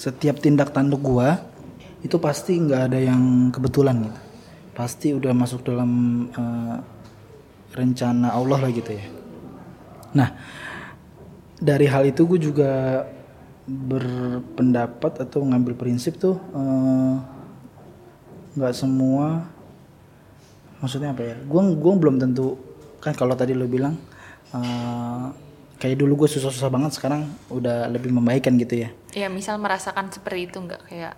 setiap 0.00 0.40
tindak 0.40 0.72
tanduk 0.72 1.04
gue 1.04 1.28
itu 2.00 2.16
pasti 2.16 2.56
nggak 2.56 2.82
ada 2.88 2.98
yang 3.00 3.52
kebetulan 3.52 4.00
gitu. 4.08 4.20
Pasti 4.72 5.12
udah 5.12 5.32
masuk 5.36 5.60
dalam 5.64 5.90
eh, 6.32 6.76
rencana 7.76 8.32
Allah 8.32 8.58
lah 8.64 8.70
gitu 8.72 8.96
ya. 8.96 9.04
Nah, 10.16 10.28
dari 11.60 11.84
hal 11.84 12.08
itu 12.08 12.24
gue 12.24 12.40
juga 12.40 13.04
berpendapat 13.70 15.22
atau 15.22 15.46
ngambil 15.46 15.78
prinsip 15.78 16.18
tuh 16.18 16.36
eh, 16.54 17.14
nggak 18.58 18.74
semua 18.74 19.46
maksudnya 20.82 21.14
apa 21.14 21.22
ya 21.22 21.34
gue 21.38 21.62
gua 21.78 21.94
belum 21.94 22.18
tentu 22.18 22.58
kan 22.98 23.14
kalau 23.14 23.38
tadi 23.38 23.54
lo 23.54 23.70
bilang 23.70 23.94
eh, 24.50 25.26
kayak 25.78 25.96
dulu 25.96 26.26
gue 26.26 26.28
susah-susah 26.34 26.68
banget 26.68 26.98
sekarang 26.98 27.30
udah 27.48 27.86
lebih 27.88 28.10
membaikkan 28.10 28.58
gitu 28.58 28.84
ya 28.84 28.90
Ya 29.10 29.26
misal 29.26 29.58
merasakan 29.58 30.06
seperti 30.14 30.46
itu 30.46 30.58
nggak 30.62 30.82
kayak 30.86 31.14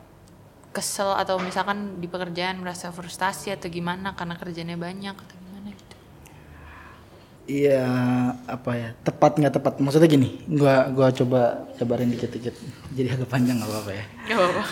kesel 0.72 1.12
atau 1.12 1.36
misalkan 1.36 2.00
di 2.00 2.08
pekerjaan 2.08 2.56
merasa 2.64 2.88
frustasi 2.88 3.52
atau 3.52 3.68
gimana 3.68 4.16
karena 4.16 4.40
kerjanya 4.40 4.80
banyak 4.80 5.12
atau. 5.12 5.36
Iya 7.46 7.84
apa 8.46 8.70
ya 8.76 8.90
tepat 9.02 9.38
nggak 9.38 9.54
tepat. 9.58 9.72
Maksudnya 9.82 10.08
gini 10.10 10.42
gua 10.46 10.88
gua 10.94 11.08
coba 11.10 11.66
jabarin 11.78 12.10
dikit-dikit. 12.14 12.54
Jadi 12.94 13.08
agak 13.10 13.28
panjang 13.30 13.58
nggak 13.58 13.70
apa-apa 13.70 13.92
ya. 13.92 14.04
Gak 14.30 14.36
apa-apa. 14.38 14.64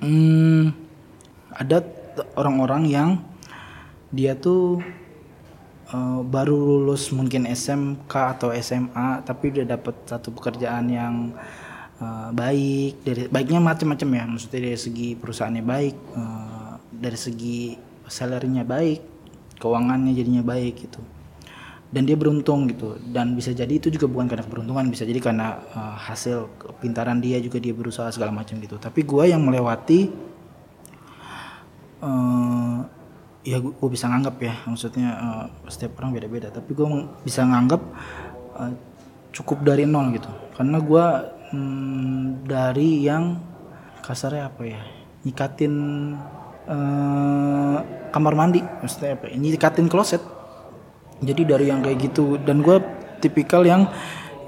Hmm, 0.00 0.62
ada 1.52 1.84
orang-orang 2.34 2.82
yang 2.88 3.10
dia 4.08 4.32
tuh 4.34 4.80
eh, 5.92 6.20
baru 6.24 6.56
lulus 6.56 7.12
mungkin 7.12 7.44
SMK 7.44 8.10
atau 8.10 8.48
SMA 8.56 9.20
tapi 9.28 9.52
udah 9.52 9.76
dapet 9.76 9.94
satu 10.08 10.32
pekerjaan 10.32 10.88
yang 10.88 11.14
eh, 12.00 12.28
baik. 12.32 13.04
Dari 13.04 13.22
baiknya 13.28 13.60
macam-macam 13.60 14.08
ya. 14.08 14.24
Maksudnya 14.24 14.60
dari 14.64 14.80
segi 14.80 15.08
perusahaannya 15.14 15.64
baik 15.64 15.96
eh, 16.16 16.72
dari 16.90 17.18
segi 17.20 17.58
salary-nya 18.10 18.66
baik 18.66 19.10
keuangannya 19.60 20.16
jadinya 20.16 20.42
baik 20.42 20.88
gitu 20.88 20.98
dan 21.90 22.06
dia 22.06 22.14
beruntung 22.14 22.70
gitu. 22.70 22.96
Dan 23.02 23.34
bisa 23.34 23.50
jadi 23.50 23.70
itu 23.70 23.90
juga 23.90 24.06
bukan 24.06 24.30
karena 24.30 24.46
keberuntungan 24.46 24.86
bisa 24.88 25.02
jadi 25.02 25.18
karena 25.18 25.58
uh, 25.74 25.94
hasil 25.98 26.46
kepintaran 26.58 27.18
dia 27.18 27.42
juga 27.42 27.58
dia 27.58 27.74
berusaha 27.74 28.08
segala 28.14 28.30
macam 28.30 28.58
gitu. 28.62 28.78
Tapi 28.78 29.02
gue 29.02 29.24
yang 29.26 29.42
melewati 29.42 30.10
uh, 32.02 32.78
ya 33.42 33.58
gue 33.58 33.88
bisa 33.90 34.06
nganggap 34.06 34.36
ya 34.38 34.54
maksudnya 34.70 35.08
uh, 35.18 35.44
setiap 35.66 35.98
orang 35.98 36.14
beda-beda. 36.14 36.48
Tapi 36.54 36.70
gue 36.70 36.86
bisa 37.26 37.42
nganggap 37.42 37.82
uh, 38.54 38.72
cukup 39.34 39.66
dari 39.66 39.82
nol 39.82 40.14
gitu. 40.14 40.30
Karena 40.54 40.78
gue 40.78 41.06
hmm, 41.50 42.46
dari 42.46 43.02
yang 43.02 43.42
kasarnya 44.00 44.46
apa 44.46 44.62
ya 44.62 44.80
nyikatin 45.26 45.74
uh, 46.70 47.78
kamar 48.10 48.34
mandi 48.34 48.64
maksudnya 48.80 49.14
apa 49.20 49.28
ya? 49.28 49.36
nyikatin 49.36 49.86
kloset 49.86 50.39
jadi 51.20 51.42
dari 51.56 51.68
yang 51.68 51.84
kayak 51.84 52.10
gitu. 52.10 52.40
Dan 52.40 52.64
gue 52.64 52.80
tipikal 53.20 53.64
yang 53.64 53.88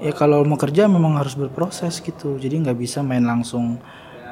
ya 0.01 0.11
kalau 0.11 0.41
mau 0.43 0.57
kerja 0.57 0.89
memang 0.89 1.17
harus 1.17 1.37
berproses 1.37 2.01
gitu. 2.01 2.35
Jadi 2.37 2.65
nggak 2.65 2.77
bisa 2.77 3.05
main 3.05 3.23
langsung 3.23 3.77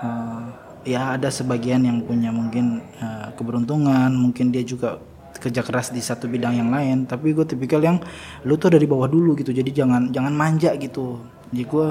uh, 0.02 0.44
ya 0.82 1.16
ada 1.16 1.30
sebagian 1.30 1.86
yang 1.86 2.02
punya 2.02 2.34
mungkin 2.34 2.82
uh, 3.00 3.30
keberuntungan 3.38 4.10
mungkin 4.10 4.50
dia 4.50 4.66
juga 4.66 4.98
kerja 5.32 5.66
keras 5.66 5.90
di 5.90 6.02
satu 6.02 6.26
bidang 6.26 6.58
yang 6.58 6.70
lain. 6.74 7.06
Tapi 7.06 7.34
gue 7.34 7.46
tipikal 7.46 7.82
yang 7.82 8.02
lu 8.46 8.58
tuh 8.58 8.74
dari 8.74 8.90
bawah 8.90 9.08
dulu 9.08 9.38
gitu. 9.38 9.54
Jadi 9.54 9.70
jangan 9.72 10.10
jangan 10.10 10.34
manja 10.34 10.74
gitu. 10.76 11.22
Jadi 11.54 11.64
gue 11.70 11.88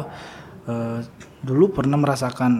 uh, 0.66 0.98
dulu 1.40 1.72
pernah 1.72 1.96
merasakan 1.96 2.52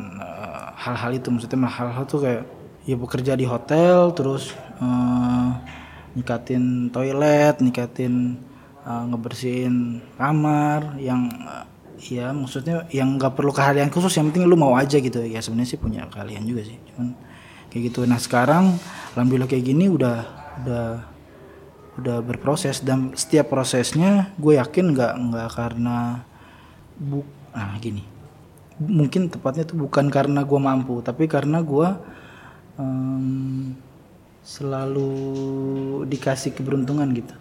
hal-hal 0.79 1.11
uh, 1.13 1.19
itu. 1.19 1.29
Maksudnya 1.29 1.69
hal-hal 1.69 2.05
tuh 2.07 2.23
kayak 2.23 2.43
ya 2.89 2.97
bekerja 2.97 3.37
di 3.37 3.45
hotel 3.45 4.11
terus 4.17 4.57
uh, 4.81 5.53
nikatin 6.15 6.91
toilet 6.91 7.63
nikatin 7.63 8.39
uh, 8.83 9.05
ngebersihin 9.11 10.03
kamar 10.19 10.99
yang 10.99 11.31
uh, 11.47 11.67
ya 12.01 12.33
maksudnya 12.33 12.89
yang 12.91 13.21
nggak 13.21 13.37
perlu 13.37 13.53
keahlian 13.53 13.93
khusus 13.93 14.17
yang 14.17 14.33
penting 14.33 14.49
lu 14.49 14.57
mau 14.57 14.75
aja 14.75 14.97
gitu. 14.97 15.21
Ya 15.21 15.45
sebenarnya 15.45 15.77
sih 15.77 15.81
punya 15.81 16.09
keahlian 16.09 16.43
juga 16.49 16.65
sih. 16.65 16.81
Cuman 16.93 17.13
kayak 17.69 17.93
gitu. 17.93 18.09
Nah 18.09 18.17
sekarang 18.17 18.81
alhamdulillah 19.15 19.51
kayak 19.51 19.65
gini 19.69 19.87
udah 19.93 20.19
udah 20.65 20.87
udah 22.01 22.17
berproses 22.25 22.81
dan 22.81 23.13
setiap 23.13 23.53
prosesnya 23.53 24.33
gue 24.41 24.57
yakin 24.57 24.97
nggak 24.97 25.13
nggak 25.29 25.49
karena 25.53 26.25
bu 26.97 27.21
nah 27.53 27.77
gini. 27.79 28.03
Mungkin 28.81 29.29
tepatnya 29.29 29.69
tuh 29.69 29.77
bukan 29.77 30.09
karena 30.09 30.41
gue 30.41 30.57
mampu 30.57 31.05
tapi 31.05 31.29
karena 31.29 31.61
gue 31.61 31.89
um, 32.81 33.77
selalu 34.41 35.13
dikasih 36.09 36.57
keberuntungan 36.57 37.09
gitu. 37.13 37.35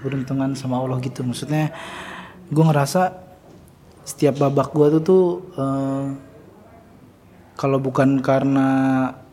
Keberuntungan 0.00 0.56
sama 0.56 0.80
Allah 0.80 0.98
gitu. 1.04 1.20
Maksudnya 1.24 1.72
gue 2.48 2.64
ngerasa 2.64 3.12
setiap 4.08 4.40
babak 4.40 4.72
gue 4.72 4.86
tuh 4.98 5.02
tuh 5.04 5.24
uh, 5.60 6.06
kalau 7.58 7.76
bukan 7.82 8.24
karena 8.24 8.68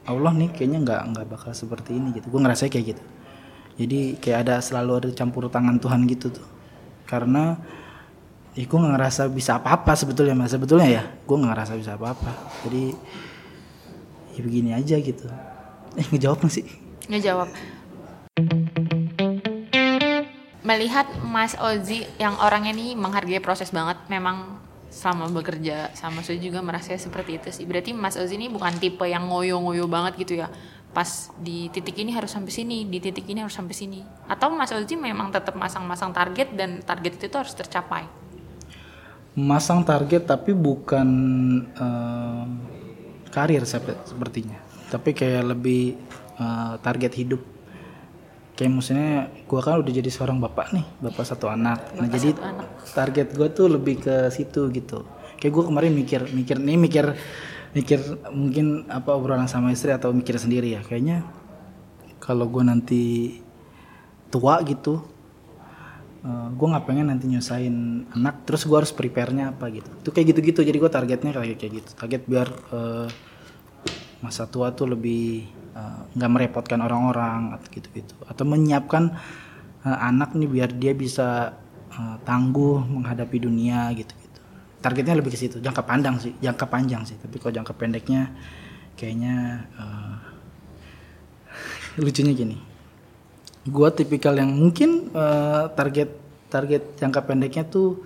Allah 0.05 0.33
nih 0.35 0.51
kayaknya 0.51 0.79
nggak 0.83 1.01
nggak 1.15 1.25
bakal 1.31 1.51
seperti 1.55 1.95
ini 1.95 2.13
gitu. 2.19 2.27
Gue 2.27 2.41
ngerasa 2.43 2.67
kayak 2.67 2.85
gitu. 2.95 3.03
Jadi 3.75 4.19
kayak 4.19 4.47
ada 4.47 4.55
selalu 4.59 4.91
ada 5.03 5.09
campur 5.15 5.47
tangan 5.47 5.79
Tuhan 5.79 6.03
gitu 6.07 6.29
tuh. 6.31 6.47
Karena 7.07 7.55
ya 8.55 8.63
gue 8.67 8.77
nggak 8.77 8.93
ngerasa 8.99 9.31
bisa 9.31 9.57
apa-apa 9.61 9.95
sebetulnya 9.95 10.35
mas. 10.35 10.51
Sebetulnya 10.51 10.89
ya 10.91 11.03
gue 11.07 11.35
nggak 11.35 11.51
ngerasa 11.55 11.73
bisa 11.79 11.95
apa-apa. 11.95 12.31
Jadi 12.67 12.91
ya 14.35 14.41
begini 14.43 14.69
aja 14.75 14.95
gitu. 14.99 15.25
Eh 15.95 16.05
ngejawab 16.11 16.43
nggak 16.43 16.51
sih 16.51 16.84
ngejawab. 17.09 17.49
Melihat 20.65 21.05
Mas 21.21 21.53
Ozi 21.61 22.09
yang 22.17 22.41
orangnya 22.41 22.73
nih 22.73 22.97
menghargai 22.97 23.37
proses 23.37 23.69
banget 23.69 24.01
memang 24.09 24.57
selama 24.89 25.27
bekerja 25.27 25.91
sama 25.91 26.23
saya 26.23 26.39
juga 26.39 26.63
merasa 26.63 26.95
seperti 26.95 27.37
itu 27.37 27.49
sih. 27.51 27.65
Berarti 27.67 27.91
Mas 27.91 28.15
Ozi 28.15 28.39
ini 28.39 28.47
bukan 28.47 28.79
tipe 28.79 29.05
yang 29.05 29.27
ngoyo-ngoyo 29.29 29.85
banget 29.85 30.25
gitu 30.25 30.39
ya? 30.41 30.49
Pas 30.95 31.29
di 31.35 31.67
titik 31.69 31.99
ini 31.99 32.15
harus 32.15 32.31
sampai 32.31 32.49
sini 32.49 32.87
di 32.87 33.03
titik 33.03 33.27
ini 33.27 33.43
harus 33.43 33.53
sampai 33.53 33.75
sini. 33.75 33.99
Atau 34.31 34.55
Mas 34.55 34.71
Ozi 34.71 34.95
memang 34.95 35.29
tetap 35.29 35.53
masang-masang 35.59 36.15
target 36.15 36.55
dan 36.55 36.79
target 36.81 37.19
itu 37.19 37.35
harus 37.35 37.51
tercapai? 37.51 38.07
Masang 39.35 39.83
target 39.83 40.23
tapi 40.23 40.55
bukan 40.55 41.09
uh, 41.75 42.47
karir 43.35 43.67
sepertinya. 43.67 44.57
Tapi 44.87 45.11
kayak 45.11 45.43
lebih 45.51 45.99
uh, 46.39 46.75
target 46.79 47.13
hidup. 47.15 47.41
Kayak 48.55 48.71
maksudnya 48.71 49.27
gue 49.35 49.59
kan 49.59 49.83
udah 49.83 49.93
jadi 49.93 50.07
seorang 50.07 50.39
bapak 50.39 50.71
nih 50.71 50.85
bapak 51.03 51.27
satu 51.27 51.51
anak. 51.51 51.91
Nah, 51.95 51.99
bapak 51.99 51.99
nah 51.99 52.07
jadi 52.07 52.29
anak. 52.39 52.67
target 52.95 53.27
gue 53.35 53.47
tuh 53.51 53.67
lebih 53.67 53.95
ke 53.99 54.15
situ 54.31 54.71
gitu. 54.71 55.03
Kayak 55.35 55.51
gue 55.59 55.63
kemarin 55.67 55.91
mikir 55.91 56.21
mikir 56.31 56.57
nih 56.63 56.79
mikir 56.79 57.05
mikir 57.75 57.99
mungkin 58.31 58.87
apa 58.87 59.11
obrolan 59.11 59.51
sama 59.51 59.75
istri 59.75 59.91
atau 59.91 60.15
mikir 60.15 60.39
sendiri 60.39 60.79
ya. 60.79 60.81
Kayaknya 60.87 61.27
kalau 62.23 62.47
gue 62.47 62.63
nanti 62.63 63.03
tua 64.31 64.63
gitu 64.63 65.03
uh, 66.23 66.27
eh, 66.27 66.47
gue 66.55 66.67
nggak 66.67 66.85
pengen 66.87 67.07
nanti 67.11 67.27
nyusahin 67.29 68.07
anak 68.15 68.47
terus 68.47 68.63
gue 68.63 68.77
harus 68.79 68.95
prepare-nya 68.95 69.51
apa 69.51 69.67
gitu. 69.67 69.91
Itu 69.99 70.09
kayak 70.15 70.31
gitu-gitu 70.31 70.63
jadi 70.63 70.77
gue 70.79 70.91
targetnya 70.91 71.31
kayak 71.35 71.59
kayak 71.59 71.73
gitu. 71.83 71.89
Target 71.93 72.21
biar 72.23 72.47
uh, 72.71 73.07
masa 74.25 74.49
tua 74.49 74.73
tuh 74.73 74.97
lebih 74.97 75.45
eh, 75.77 75.99
nggak 76.17 76.29
uh, 76.29 76.33
merepotkan 76.33 76.81
orang-orang 76.81 77.53
atau 77.53 77.67
gitu-gitu. 77.69 78.17
Atau 78.25 78.49
menyiapkan 78.49 79.13
uh, 79.85 79.97
anak 80.01 80.33
nih 80.33 80.49
biar 80.49 80.69
dia 80.73 80.97
bisa 80.97 81.53
uh, 81.93 82.17
tangguh 82.25 82.81
menghadapi 82.81 83.37
dunia 83.45 83.93
gitu-gitu. 83.93 84.41
Targetnya 84.81 85.17
lebih 85.17 85.33
ke 85.33 85.39
situ 85.39 85.57
jangka 85.61 85.85
pandang 85.85 86.17
sih 86.17 86.33
jangka 86.41 86.65
panjang 86.65 87.05
sih. 87.05 87.17
Tapi 87.21 87.37
kalau 87.37 87.53
jangka 87.53 87.73
pendeknya 87.77 88.33
kayaknya 88.97 89.65
uh, 89.77 90.17
lucunya 92.03 92.33
gini. 92.33 92.57
Gue 93.65 93.89
tipikal 93.93 94.37
yang 94.37 94.53
mungkin 94.53 95.09
uh, 95.13 95.69
target 95.73 96.09
target 96.49 96.97
jangka 97.01 97.21
pendeknya 97.25 97.65
tuh 97.65 98.05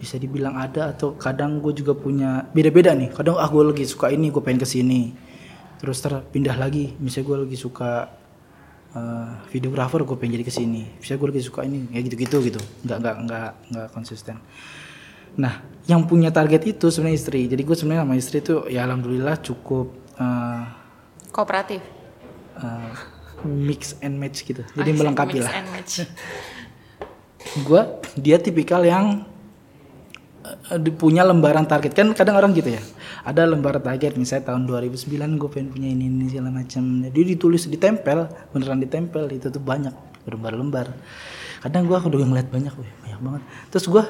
bisa 0.00 0.16
dibilang 0.16 0.56
ada 0.56 0.96
atau 0.96 1.12
kadang 1.20 1.60
gue 1.60 1.76
juga 1.76 1.92
punya 1.92 2.48
beda-beda 2.56 2.96
nih. 2.96 3.12
Kadang 3.12 3.36
ah 3.36 3.46
gue 3.46 3.60
lagi 3.60 3.84
suka 3.84 4.08
ini 4.08 4.32
gue 4.32 4.40
pengen 4.40 4.64
ke 4.64 4.68
sini 4.68 5.12
terus 5.76 6.00
terpindah 6.00 6.56
lagi. 6.56 6.96
Misalnya 6.96 7.26
gue 7.28 7.36
lagi 7.44 7.56
suka 7.60 8.08
uh, 8.96 9.30
videografer 9.52 10.00
gue 10.08 10.16
pengen 10.16 10.40
jadi 10.40 10.46
ke 10.48 10.54
sini 10.54 10.82
misalnya 10.96 11.18
gue 11.20 11.28
lagi 11.36 11.42
suka 11.44 11.60
ini 11.68 11.92
ya 11.92 12.00
gitu-gitu 12.00 12.40
gitu. 12.40 12.60
Nggak 12.88 12.98
nggak 13.04 13.16
nggak 13.28 13.50
nggak 13.76 13.88
konsisten. 13.92 14.40
Nah 15.36 15.60
yang 15.84 16.08
punya 16.08 16.32
target 16.32 16.64
itu 16.64 16.88
sebenarnya 16.88 17.20
istri. 17.20 17.44
Jadi 17.44 17.60
gue 17.60 17.76
sebenarnya 17.76 18.08
sama 18.08 18.16
istri 18.16 18.40
itu 18.40 18.64
ya 18.72 18.88
alhamdulillah 18.88 19.36
cukup 19.44 19.92
uh, 20.16 20.64
kooperatif? 21.28 22.00
uh, 22.62 22.92
mix 23.46 23.96
and 24.04 24.20
match 24.20 24.44
gitu. 24.44 24.62
Jadi 24.76 24.90
melengkapi 24.92 25.40
lah. 25.40 25.52
gue 27.66 27.82
dia 28.20 28.36
tipikal 28.36 28.84
yang 28.84 29.24
punya 30.96 31.22
lembaran 31.26 31.66
target. 31.66 31.92
Kan 31.92 32.12
kadang 32.14 32.38
orang 32.38 32.54
gitu 32.56 32.74
ya 32.74 32.82
ada 33.24 33.44
lembaran 33.44 33.84
target 33.84 34.16
misalnya 34.16 34.54
tahun 34.54 34.64
2009 34.64 35.40
gue 35.40 35.50
pengen 35.52 35.68
punya 35.72 35.88
ini 35.92 36.08
ini 36.08 36.26
segala 36.32 36.50
macam. 36.52 36.82
Jadi 37.04 37.20
ditulis 37.36 37.62
ditempel 37.68 38.18
beneran 38.52 38.80
ditempel 38.80 39.28
itu 39.32 39.52
tuh 39.52 39.62
banyak 39.62 39.92
lembar-lembar. 40.24 40.92
Kadang 41.60 41.84
gue 41.84 41.96
udah 41.96 42.28
ngeliat 42.28 42.48
banyak 42.48 42.72
weh, 42.80 42.92
banyak 43.04 43.20
banget. 43.20 43.42
Terus 43.68 43.86
gue 43.92 44.04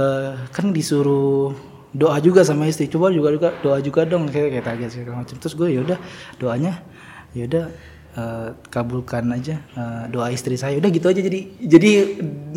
uh, 0.00 0.32
kan 0.48 0.66
disuruh 0.72 1.52
doa 1.96 2.16
juga 2.20 2.44
sama 2.44 2.68
istri 2.68 2.92
coba 2.92 3.08
juga 3.08 3.32
juga 3.32 3.48
doa 3.64 3.78
juga 3.80 4.04
dong 4.04 4.28
kayak 4.28 4.60
kayak 4.60 4.64
target 4.64 4.88
segala 4.92 5.24
macam. 5.24 5.36
Terus 5.36 5.54
gue 5.56 5.68
yaudah 5.76 5.98
doanya 6.40 6.80
yaudah 7.36 7.68
uh, 8.16 8.56
kabulkan 8.72 9.28
aja 9.30 9.62
uh, 9.76 10.04
doa 10.10 10.32
istri 10.32 10.56
saya. 10.58 10.80
Udah 10.80 10.90
gitu 10.90 11.06
aja 11.06 11.20
jadi 11.20 11.40
jadi 11.60 11.90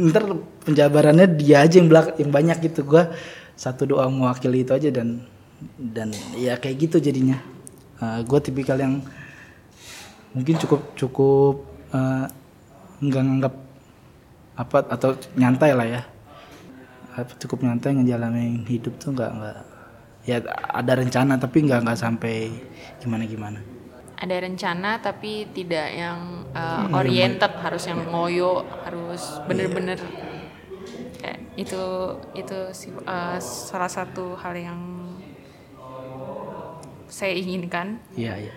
ntar 0.09 0.39
penjabarannya 0.65 1.27
dia 1.35 1.61
aja 1.67 1.77
yang 1.77 1.91
belak 1.91 2.17
yang 2.17 2.31
banyak 2.31 2.57
gitu. 2.71 2.87
Gue 2.87 3.03
satu 3.59 3.85
doa 3.85 4.07
mewakili 4.07 4.63
itu 4.63 4.71
aja 4.71 4.89
dan 4.89 5.27
dan 5.77 6.15
ya 6.39 6.55
kayak 6.55 6.89
gitu 6.89 6.97
jadinya. 7.03 7.37
Uh, 7.99 8.23
gue 8.23 8.39
tipikal 8.39 8.79
yang 8.79 9.03
mungkin 10.31 10.55
cukup 10.55 10.81
cukup 10.95 11.67
uh, 11.91 12.25
nggak 13.03 13.23
nganggap 13.23 13.53
apa 14.59 14.77
atau 14.87 15.09
nyantai 15.35 15.71
lah 15.75 15.87
ya. 15.87 16.01
Cukup 17.35 17.67
nyantai 17.67 17.99
ngejalanin 17.99 18.63
hidup 18.63 18.95
tuh 18.95 19.11
nggak 19.11 19.31
nggak 19.35 19.57
ya 20.23 20.39
ada 20.71 20.93
rencana 20.99 21.35
tapi 21.35 21.67
nggak 21.67 21.83
nggak 21.83 21.99
sampai 21.99 22.53
gimana 23.01 23.23
gimana 23.25 23.59
ada 24.19 24.36
rencana 24.43 24.99
tapi 24.99 25.47
tidak 25.55 25.88
yang 25.95 26.43
uh, 26.51 26.91
oriented 26.91 27.55
harus 27.63 27.88
yang 27.88 28.03
ngoyo 28.03 28.67
harus 28.84 29.39
bener-bener. 29.47 29.99
Yeah. 31.19 31.39
itu 31.60 31.84
itu 32.36 32.58
uh, 33.03 33.36
salah 33.43 33.91
satu 33.91 34.36
hal 34.39 34.55
yang 34.55 34.79
saya 37.08 37.36
inginkan. 37.36 37.99
Iya 38.15 38.47
iya. 38.47 38.53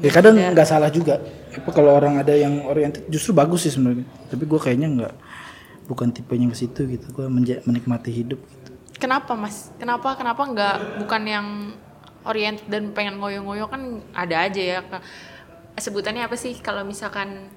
Ya 0.00 0.10
kadang 0.10 0.36
nggak 0.36 0.68
salah 0.68 0.88
juga. 0.92 1.20
Apa 1.52 1.70
kalau 1.72 1.96
orang 1.96 2.20
ada 2.20 2.34
yang 2.36 2.64
oriented 2.68 3.08
justru 3.08 3.32
bagus 3.32 3.64
sih 3.64 3.72
sebenarnya. 3.72 4.04
Tapi 4.28 4.44
gue 4.44 4.60
kayaknya 4.60 4.88
nggak 4.88 5.14
bukan 5.86 6.12
tipenya 6.12 6.50
ke 6.52 6.56
situ 6.58 6.84
gitu. 6.90 7.06
Gue 7.12 7.26
menikmati 7.64 8.10
hidup 8.10 8.40
gitu. 8.40 8.70
Kenapa 8.96 9.36
mas? 9.36 9.70
Kenapa 9.76 10.16
kenapa 10.16 10.42
nggak 10.42 10.76
bukan 11.04 11.22
yang 11.28 11.46
orient 12.26 12.58
dan 12.66 12.90
pengen 12.92 13.22
ngoyo-ngoyo 13.22 13.70
kan 13.70 14.02
ada 14.12 14.46
aja 14.46 14.62
ya. 14.62 14.78
Sebutannya 15.78 16.26
apa 16.26 16.34
sih 16.34 16.58
kalau 16.60 16.82
misalkan 16.82 17.48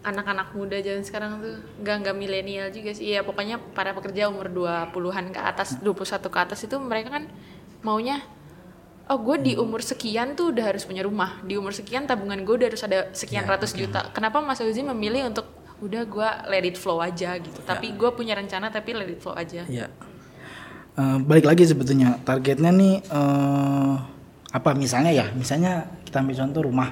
anak-anak 0.00 0.56
muda 0.56 0.80
zaman 0.80 1.04
sekarang 1.04 1.44
tuh 1.44 1.54
nggak 1.84 1.96
nggak 2.06 2.16
milenial 2.16 2.68
juga 2.72 2.96
sih. 2.96 3.12
Ya 3.12 3.26
pokoknya 3.26 3.60
para 3.74 3.92
pekerja 3.92 4.32
umur 4.32 4.48
20-an 4.48 5.34
ke 5.34 5.40
atas, 5.40 5.76
21 5.82 6.30
ke 6.30 6.38
atas 6.40 6.60
itu 6.64 6.76
mereka 6.80 7.20
kan 7.20 7.24
maunya 7.80 8.20
oh 9.10 9.18
gue 9.18 9.36
di 9.42 9.52
umur 9.58 9.82
sekian 9.82 10.38
tuh 10.38 10.54
udah 10.54 10.70
harus 10.72 10.86
punya 10.86 11.02
rumah. 11.02 11.42
Di 11.42 11.58
umur 11.58 11.74
sekian 11.74 12.06
tabungan 12.06 12.40
gue 12.46 12.54
udah 12.54 12.68
harus 12.70 12.82
ada 12.86 13.10
sekian 13.10 13.44
ratus 13.44 13.74
juta. 13.74 14.08
Kenapa 14.14 14.38
Mas 14.40 14.62
Uzi 14.62 14.86
memilih 14.86 15.26
untuk 15.28 15.50
udah 15.80 16.02
gue 16.06 16.28
let 16.48 16.64
it 16.64 16.76
flow 16.78 17.02
aja 17.02 17.36
gitu. 17.40 17.60
Tapi 17.66 17.92
gue 17.96 18.10
punya 18.14 18.38
rencana 18.38 18.70
tapi 18.70 18.94
let 18.94 19.10
it 19.10 19.20
flow 19.20 19.34
aja. 19.34 19.66
ya 19.66 19.88
Eh, 21.00 21.16
balik 21.24 21.48
lagi 21.48 21.64
sebetulnya. 21.64 22.20
Targetnya 22.20 22.68
nih 22.68 22.94
eh, 23.00 23.94
apa 24.52 24.70
misalnya 24.76 25.08
ya? 25.16 25.32
Misalnya 25.32 25.88
kita 26.04 26.20
ambil 26.20 26.36
contoh 26.36 26.62
rumah. 26.68 26.90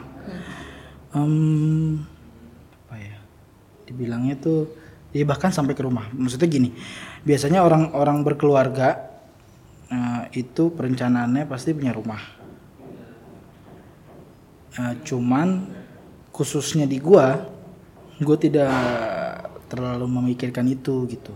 Em, 1.13 2.01
apa 2.89 2.97
ya? 2.97 3.17
Dibilangnya 3.85 4.41
tuh 4.41 4.73
ya 5.13 5.29
bahkan 5.29 5.53
sampai 5.53 5.77
ke 5.77 5.85
rumah. 5.85 6.09
Maksudnya 6.17 6.49
gini 6.49 6.73
biasanya 7.21 7.61
orang-orang 7.61 8.25
berkeluarga 8.25 9.13
eh, 9.93 10.41
itu 10.41 10.73
perencanaannya 10.73 11.45
pasti 11.45 11.77
punya 11.77 11.93
rumah. 11.93 12.23
Eh, 14.73 14.95
cuman 15.05 15.69
khususnya 16.33 16.89
di 16.89 16.97
gua 16.97 17.45
gue 18.19 18.39
tidak 18.41 18.73
terlalu 19.69 20.09
memikirkan 20.09 20.65
itu 20.65 21.05
gitu. 21.13 21.35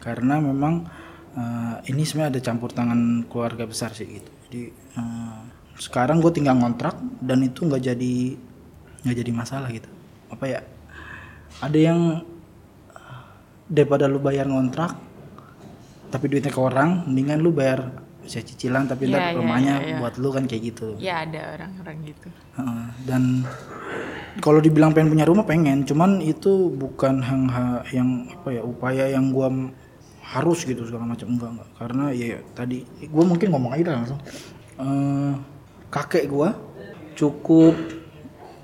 Karena 0.00 0.40
memang 0.40 1.03
eh, 1.34 1.74
ini 1.88 2.02
sebenarnya 2.02 2.38
ada 2.38 2.42
campur 2.42 2.70
tangan 2.70 3.00
keluarga 3.26 3.64
besar 3.64 3.90
sih 3.90 4.06
gitu 4.08 4.30
jadi 4.48 4.62
eh, 4.70 5.38
sekarang 5.76 6.18
gue 6.18 6.30
tinggal 6.30 6.54
ngontrak 6.54 6.94
dan 7.18 7.42
itu 7.42 7.66
nggak 7.66 7.82
jadi 7.84 8.14
nggak 9.02 9.16
jadi 9.18 9.32
masalah 9.34 9.68
gitu 9.68 9.90
apa 10.30 10.44
ya 10.46 10.60
ada 11.60 11.78
yang 11.78 12.22
daripada 13.64 14.04
lu 14.06 14.20
bayar 14.20 14.46
ngontrak 14.46 14.94
tapi 16.08 16.24
duitnya 16.28 16.52
ke 16.52 16.60
orang 16.60 17.02
mendingan 17.08 17.40
lu 17.40 17.50
bayar 17.50 17.90
bisa 18.22 18.40
cicilan 18.40 18.86
tapi 18.86 19.04
Iya, 19.04 19.12
ntar 19.12 19.20
iya, 19.20 19.36
rumahnya 19.36 19.74
iya, 19.76 19.86
iya. 19.90 19.96
buat 20.00 20.14
lu 20.16 20.28
kan 20.30 20.44
kayak 20.46 20.62
gitu 20.72 20.96
Ya 20.96 21.26
ada 21.28 21.58
orang-orang 21.58 21.96
gitu. 22.08 22.28
Heeh, 22.56 22.84
dan 23.04 23.44
kalau 24.40 24.64
dibilang 24.64 24.96
pengen 24.96 25.12
punya 25.12 25.26
rumah 25.28 25.44
pengen, 25.44 25.84
cuman 25.84 26.24
itu 26.24 26.72
bukan 26.72 27.20
yang 27.20 27.42
ha- 27.52 27.84
yang 27.92 28.08
apa 28.32 28.48
ya 28.50 28.62
upaya 28.64 29.04
yang 29.12 29.28
gua 29.28 29.52
harus 30.24 30.64
gitu 30.64 30.88
segala 30.88 31.04
macam. 31.04 31.28
Enggak 31.28 31.50
enggak. 31.52 31.68
Karena 31.76 32.04
ya 32.16 32.40
tadi 32.56 32.82
gua 33.12 33.24
mungkin 33.28 33.52
ngomong 33.52 33.72
aja 33.76 33.92
langsung. 33.92 34.20
Eh, 34.80 35.32
kakek 35.92 36.26
gua 36.32 36.56
cukup 37.14 37.76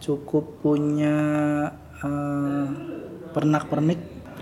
cukup 0.00 0.64
punya 0.64 1.16
eh, 2.00 2.66
pernak 3.36 3.68
pernik. 3.68 4.00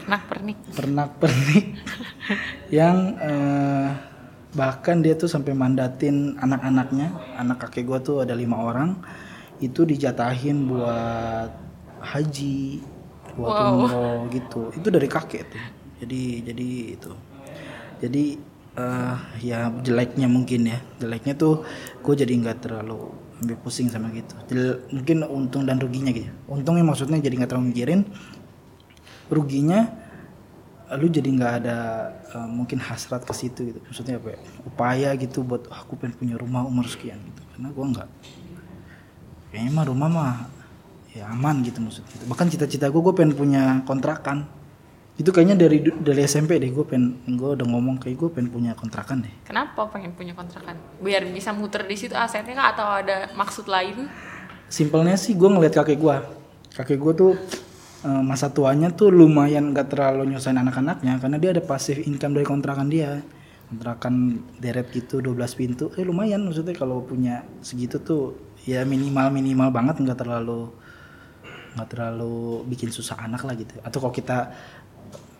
Nah 0.08 0.22
pernik. 0.24 0.58
pernak 0.72 1.10
pernik. 1.18 1.66
Yang 2.78 2.98
eh, 3.18 3.88
bahkan 4.54 5.02
dia 5.02 5.18
tuh 5.18 5.28
sampai 5.28 5.52
mandatin 5.52 6.38
anak-anaknya. 6.38 7.12
Anak 7.34 7.66
kakek 7.66 7.84
gua 7.84 7.98
tuh 7.98 8.22
ada 8.22 8.32
lima 8.38 8.62
orang. 8.62 8.94
Itu 9.58 9.82
dijatahin 9.82 10.70
buat 10.70 11.50
haji 11.98 12.78
buat 13.34 13.54
umroh 13.74 14.30
gitu. 14.30 14.70
Itu 14.70 14.88
dari 14.94 15.10
kakek 15.10 15.42
tuh 15.50 15.77
jadi 15.98 16.22
jadi 16.52 16.68
itu. 16.94 17.12
Jadi 17.98 18.24
eh, 18.78 19.16
ya 19.42 19.68
jeleknya 19.82 20.26
mungkin 20.30 20.70
ya. 20.70 20.78
Jeleknya 21.02 21.34
tuh 21.34 21.66
gue 22.02 22.14
jadi 22.14 22.30
nggak 22.30 22.58
terlalu 22.66 23.10
ambil 23.38 23.56
pusing 23.62 23.86
sama 23.90 24.10
gitu. 24.10 24.34
Jel- 24.50 24.82
mungkin 24.90 25.22
untung 25.26 25.62
dan 25.62 25.78
ruginya 25.78 26.10
gitu 26.10 26.26
untungnya 26.50 26.82
maksudnya 26.82 27.18
jadi 27.22 27.34
nggak 27.38 27.50
terlalu 27.54 27.70
mikirin. 27.74 28.02
Ruginya 29.28 29.80
lu 30.96 31.04
jadi 31.12 31.28
nggak 31.28 31.52
ada 31.62 31.76
eh, 32.32 32.48
mungkin 32.48 32.80
hasrat 32.80 33.22
ke 33.28 33.34
situ 33.36 33.60
gitu. 33.74 33.78
Maksudnya 33.84 34.16
apa 34.16 34.34
ya, 34.34 34.38
upaya 34.64 35.08
gitu 35.20 35.44
buat 35.44 35.68
"Ah, 35.68 35.84
aku 35.84 36.00
pengen 36.00 36.16
punya 36.16 36.34
rumah 36.40 36.64
umur 36.64 36.88
sekian 36.88 37.20
gitu. 37.20 37.42
Karena 37.54 37.68
gua 37.76 37.86
nggak. 37.92 38.08
Kayaknya 39.52 39.70
mah 39.76 39.84
rumah 39.84 40.08
mah 40.08 40.34
ya 41.12 41.28
aman 41.28 41.60
gitu 41.60 41.78
maksudnya. 41.84 42.08
Bahkan 42.24 42.46
cita-cita 42.52 42.88
gua 42.88 43.00
gue 43.04 43.14
pengen 43.16 43.36
punya 43.36 43.62
kontrakan 43.84 44.48
itu 45.18 45.34
kayaknya 45.34 45.58
dari 45.58 45.82
dari 45.82 46.22
SMP 46.22 46.62
deh 46.62 46.70
gue 46.70 46.86
pengen 46.86 47.18
gue 47.26 47.50
udah 47.58 47.66
ngomong 47.66 47.98
kayak 47.98 48.16
gue 48.22 48.30
pengen 48.30 48.54
punya 48.54 48.72
kontrakan 48.78 49.26
deh. 49.26 49.34
Kenapa 49.42 49.90
pengen 49.90 50.14
punya 50.14 50.32
kontrakan? 50.32 50.78
Biar 51.02 51.26
bisa 51.26 51.50
muter 51.50 51.82
di 51.90 51.98
situ 51.98 52.14
asetnya 52.14 52.54
kah 52.54 52.66
atau 52.72 52.86
ada 53.02 53.34
maksud 53.34 53.66
lain? 53.66 54.06
simpelnya 54.68 55.16
sih 55.16 55.32
gue 55.32 55.48
ngeliat 55.48 55.74
kakek 55.80 55.98
gue 55.98 56.16
kakek 56.76 57.00
gue 57.00 57.12
tuh 57.16 57.32
eh, 58.04 58.22
masa 58.22 58.52
tuanya 58.52 58.92
tuh 58.92 59.10
lumayan 59.10 59.72
gak 59.72 59.96
terlalu 59.96 60.36
nyusahin 60.36 60.60
anak-anaknya 60.60 61.18
karena 61.18 61.36
dia 61.40 61.50
ada 61.56 61.64
pasif 61.64 61.98
income 61.98 62.38
dari 62.38 62.46
kontrakan 62.46 62.86
dia. 62.92 63.24
Kontrakan 63.68 64.40
deret 64.56 64.88
gitu 64.96 65.20
12 65.20 65.44
pintu. 65.52 65.92
Eh 65.92 66.00
lumayan 66.00 66.40
maksudnya 66.40 66.72
kalau 66.72 67.04
punya 67.04 67.44
segitu 67.60 68.00
tuh 68.00 68.32
ya 68.64 68.80
minimal 68.88 69.28
minimal 69.28 69.68
banget 69.68 70.00
nggak 70.00 70.24
terlalu 70.24 70.72
nggak 71.76 71.88
terlalu 71.92 72.64
bikin 72.64 72.88
susah 72.88 73.20
anak 73.20 73.44
lah 73.44 73.52
gitu. 73.60 73.76
Atau 73.84 74.00
kalau 74.00 74.14
kita 74.16 74.56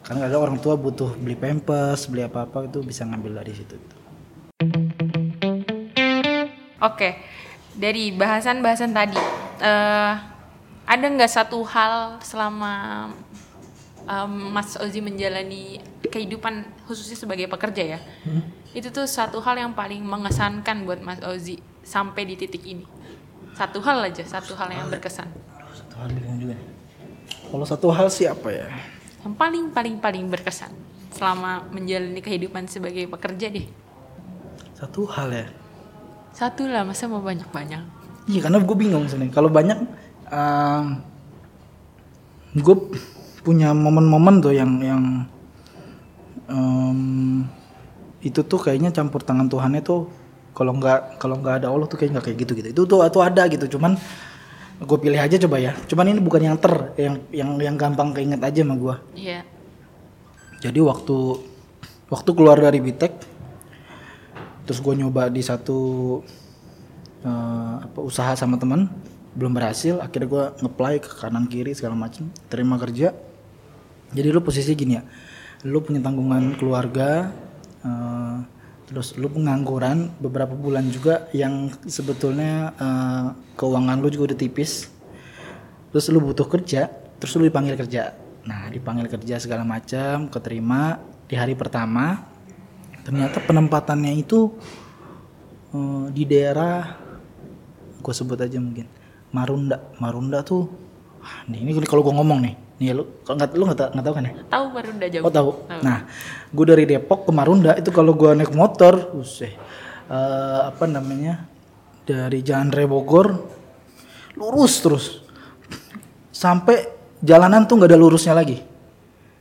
karena 0.08 0.24
ada 0.24 0.40
orang 0.40 0.56
tua 0.56 0.72
butuh 0.72 1.12
beli 1.20 1.36
pampers 1.36 2.08
beli 2.08 2.24
apa 2.24 2.48
apa 2.48 2.64
itu 2.64 2.80
bisa 2.80 3.04
ngambil 3.04 3.44
dari 3.44 3.52
situ 3.52 3.76
gitu. 3.76 3.96
Oke, 6.80 7.20
dari 7.76 8.16
bahasan-bahasan 8.16 8.96
tadi, 8.96 9.20
eh, 9.60 10.12
ada 10.88 11.06
nggak 11.12 11.28
satu 11.28 11.60
hal 11.68 12.16
selama 12.24 12.72
em, 14.08 14.32
Mas 14.48 14.80
Ozi 14.80 15.04
menjalani 15.04 15.82
kehidupan 16.08 16.64
khususnya 16.88 17.18
sebagai 17.18 17.44
pekerja 17.50 17.98
ya, 17.98 18.00
itu 18.72 18.88
tuh 18.88 19.04
satu 19.04 19.44
hal 19.44 19.60
yang 19.60 19.76
paling 19.76 20.00
mengesankan 20.00 20.88
buat 20.88 21.04
Mas 21.04 21.20
Ozi 21.20 21.60
sampai 21.84 22.24
di 22.24 22.40
titik 22.40 22.64
ini. 22.64 22.86
Satu 23.58 23.82
hal 23.84 24.08
aja, 24.08 24.22
satu 24.24 24.54
hal 24.56 24.70
yang 24.70 24.86
berkesan. 24.88 25.28
Satu 25.74 25.94
hal 26.00 26.08
bingung 26.14 26.38
juga 26.40 26.56
kalau 27.48 27.64
satu 27.64 27.88
hal 27.92 28.08
sih 28.12 28.28
apa 28.28 28.48
ya 28.52 28.68
Yang 29.24 29.34
paling 29.34 29.64
paling 29.74 29.96
paling 29.98 30.24
berkesan 30.30 30.70
selama 31.14 31.66
menjalani 31.74 32.20
kehidupan 32.22 32.68
sebagai 32.70 33.08
pekerja 33.10 33.50
deh. 33.50 33.66
satu 34.78 35.10
hal 35.10 35.34
ya 35.34 35.46
Satu 36.30 36.70
lah, 36.70 36.86
masa 36.86 37.10
mau 37.10 37.18
banyak-banyak? 37.18 37.82
Iya 38.30 38.40
karena 38.46 38.62
gue 38.62 38.76
bingung 38.78 39.10
sebenarnya. 39.10 39.34
Kalau 39.34 39.50
banyak, 39.50 39.78
gue 42.54 42.76
punya 43.42 43.74
momen-momen 43.74 44.38
tuh 44.38 44.54
yang 44.54 44.78
yang 44.78 45.02
em, 46.46 47.42
itu 48.22 48.38
tuh 48.46 48.60
kayaknya 48.60 48.94
campur 48.94 49.24
tangan 49.26 49.50
Tuhannya 49.50 49.82
tuh 49.82 50.06
kalau 50.54 50.78
nggak 50.78 51.18
kalau 51.18 51.42
nggak 51.42 51.64
ada 51.64 51.74
Allah 51.74 51.90
tuh 51.90 51.98
kayak 51.98 52.14
nggak 52.14 52.24
kayak 52.30 52.38
gitu 52.46 52.52
gitu. 52.54 52.68
Itu 52.70 52.82
tuh 52.86 53.02
tuh 53.10 53.22
ada 53.26 53.42
gitu. 53.50 53.66
Cuman 53.74 53.98
gue 54.78 54.98
pilih 54.98 55.18
aja 55.18 55.34
coba 55.42 55.58
ya. 55.58 55.74
Cuman 55.90 56.14
ini 56.14 56.20
bukan 56.22 56.42
yang 56.42 56.56
ter 56.58 56.94
yang 56.94 57.14
yang 57.34 57.50
yang 57.58 57.74
gampang 57.74 58.14
keinget 58.14 58.38
aja 58.38 58.62
sama 58.62 58.74
gue. 58.78 58.94
Iya. 59.18 59.42
Jadi 60.62 60.78
waktu 60.82 61.18
waktu 62.10 62.30
keluar 62.34 62.58
dari 62.58 62.78
Bitek, 62.78 63.12
terus 64.66 64.78
gue 64.78 64.94
nyoba 64.94 65.30
di 65.30 65.42
satu 65.42 65.78
eh, 67.26 67.74
apa 67.82 67.98
usaha 67.98 68.34
sama 68.38 68.58
teman, 68.58 68.86
belum 69.34 69.54
berhasil. 69.54 69.98
Akhirnya 69.98 70.28
gue 70.30 70.44
ngeplay 70.62 71.02
ke 71.02 71.10
kanan 71.10 71.50
kiri 71.50 71.74
segala 71.74 71.98
macem, 71.98 72.30
terima 72.46 72.78
kerja. 72.78 73.14
Jadi 74.14 74.28
lu 74.30 74.40
posisi 74.40 74.72
gini 74.72 74.96
ya, 74.96 75.02
lu 75.66 75.82
punya 75.82 76.00
tanggungan 76.00 76.54
keluarga, 76.54 77.34
eh, 77.82 78.36
terus 78.88 79.12
lu 79.20 79.28
pengangguran 79.28 80.08
beberapa 80.16 80.56
bulan 80.56 80.88
juga 80.88 81.28
yang 81.36 81.68
sebetulnya 81.84 82.72
eh, 82.72 83.26
keuangan 83.54 84.00
lu 84.00 84.08
juga 84.08 84.32
udah 84.32 84.38
tipis. 84.40 84.88
Terus 85.92 86.08
lu 86.08 86.24
butuh 86.24 86.48
kerja 86.48 86.88
terus 87.20 87.36
lu 87.36 87.44
dipanggil 87.44 87.76
kerja. 87.76 88.16
Nah 88.48 88.72
dipanggil 88.72 89.12
kerja 89.12 89.36
segala 89.36 89.62
macam 89.68 90.32
keterima 90.32 90.96
di 91.28 91.36
hari 91.36 91.52
pertama. 91.52 92.24
Ternyata 93.04 93.44
penempatannya 93.44 94.16
itu 94.16 94.56
eh, 95.76 96.06
di 96.08 96.24
daerah 96.24 96.96
gue 98.00 98.14
sebut 98.16 98.40
aja 98.40 98.56
mungkin 98.56 98.88
Marunda. 99.28 99.84
Marunda 100.00 100.40
tuh 100.40 100.64
ah, 101.20 101.44
ini 101.44 101.76
kalau 101.84 102.00
gue 102.00 102.14
ngomong 102.16 102.40
nih 102.40 102.67
nih 102.78 102.94
lu 102.94 103.02
kalau 103.26 103.36
nggak 103.42 103.50
lu 103.58 103.62
nggak 103.66 103.78
ta- 103.78 103.90
nggak 103.90 104.06
tahu 104.06 104.14
kan 104.14 104.24
ya 104.24 104.32
Tahu 104.46 104.64
baru 104.70 104.88
udah 104.94 105.08
jauh. 105.10 105.24
Oh 105.26 105.32
tahu. 105.34 105.50
Nah, 105.82 105.98
gue 106.48 106.64
dari 106.64 106.84
Depok 106.86 107.26
ke 107.26 107.32
Marunda 107.34 107.72
itu 107.74 107.90
kalau 107.90 108.14
gue 108.14 108.30
naik 108.38 108.54
motor, 108.54 109.12
useh, 109.18 109.50
eh, 110.06 110.60
apa 110.62 110.84
namanya 110.86 111.42
dari 112.06 112.40
Jalan 112.40 112.70
Raya 112.70 112.86
Bogor 112.86 113.26
lurus 114.38 114.78
terus 114.78 115.04
sampai 116.30 116.86
jalanan 117.18 117.66
tuh 117.66 117.82
nggak 117.82 117.90
ada 117.90 117.98
lurusnya 117.98 118.32
lagi. 118.32 118.62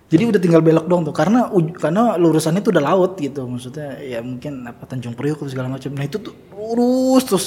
Jadi 0.07 0.23
udah 0.23 0.39
tinggal 0.39 0.63
belok 0.63 0.87
dong 0.87 1.03
tuh 1.03 1.11
karena 1.13 1.51
karena 1.77 2.15
lurusannya 2.15 2.63
tuh 2.63 2.71
udah 2.73 2.83
laut 2.83 3.19
gitu. 3.19 3.43
Maksudnya 3.45 4.01
ya 4.01 4.19
mungkin 4.23 4.65
apa 4.65 4.87
Tanjung 4.87 5.13
Priok 5.13 5.43
atau 5.45 5.51
segala 5.51 5.67
macam. 5.69 5.91
Nah 5.93 6.07
itu 6.07 6.17
tuh 6.17 6.33
lurus 6.55 7.23
terus 7.27 7.45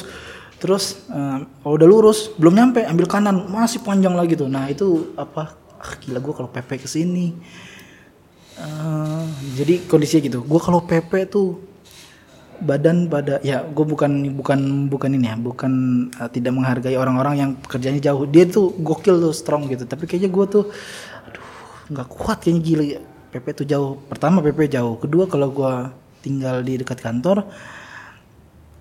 terus 0.60 0.84
eh, 1.08 1.38
kalau 1.64 1.74
udah 1.74 1.88
lurus 1.88 2.30
belum 2.36 2.52
nyampe 2.52 2.84
ambil 2.84 3.08
kanan 3.08 3.48
masih 3.48 3.80
panjang 3.82 4.12
lagi 4.12 4.36
tuh. 4.36 4.46
Nah 4.46 4.68
itu 4.68 5.16
apa 5.16 5.56
ah, 5.80 5.92
gila 5.98 6.20
gua 6.20 6.34
kalau 6.36 6.50
PP 6.52 6.84
ke 6.84 6.88
sini. 6.88 7.32
Eh, 8.60 9.24
jadi 9.56 9.88
kondisinya 9.88 10.22
gitu. 10.28 10.38
Gua 10.44 10.60
kalau 10.60 10.84
PP 10.84 11.26
tuh 11.32 11.70
badan 12.60 13.08
pada 13.08 13.40
ya 13.40 13.64
gue 13.64 13.86
bukan 13.88 14.36
bukan 14.36 14.92
bukan 14.92 15.10
ini 15.16 15.32
ya 15.32 15.36
bukan 15.40 15.72
uh, 16.20 16.28
tidak 16.28 16.52
menghargai 16.52 16.92
orang-orang 16.92 17.34
yang 17.40 17.50
kerjanya 17.64 18.12
jauh. 18.12 18.28
Dia 18.28 18.44
tuh 18.44 18.76
gokil 18.76 19.16
tuh 19.16 19.32
strong 19.32 19.64
gitu. 19.72 19.88
Tapi 19.88 20.04
kayaknya 20.04 20.28
gue 20.28 20.44
tuh 20.44 20.64
aduh 21.24 21.46
nggak 21.88 22.08
kuat 22.12 22.44
kayaknya 22.44 22.60
gila. 22.60 22.84
Ya 22.84 23.00
PP 23.32 23.46
tuh 23.64 23.66
jauh. 23.66 23.92
Pertama 24.12 24.44
PP 24.44 24.76
jauh. 24.76 25.00
Kedua 25.00 25.24
kalau 25.24 25.48
gue 25.48 25.72
tinggal 26.20 26.60
di 26.60 26.76
dekat 26.76 27.00
kantor 27.00 27.48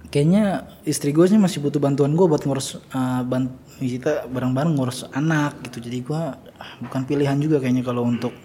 kayaknya 0.09 0.65
istri 0.83 1.13
gue 1.13 1.23
sih 1.29 1.39
masih 1.39 1.61
butuh 1.63 1.79
bantuan 1.79 2.17
gue 2.17 2.25
buat 2.25 2.43
ngurus 2.43 2.81
uh, 2.91 3.21
bant 3.23 3.53
kita 3.79 4.27
bareng-bareng 4.27 4.75
ngurus 4.75 5.07
anak 5.15 5.55
gitu. 5.69 5.87
Jadi 5.87 6.03
gue 6.03 6.19
ah, 6.19 6.35
bukan 6.83 7.01
pilihan 7.07 7.37
juga 7.39 7.63
kayaknya 7.63 7.83
kalau 7.83 8.03
untuk 8.05 8.35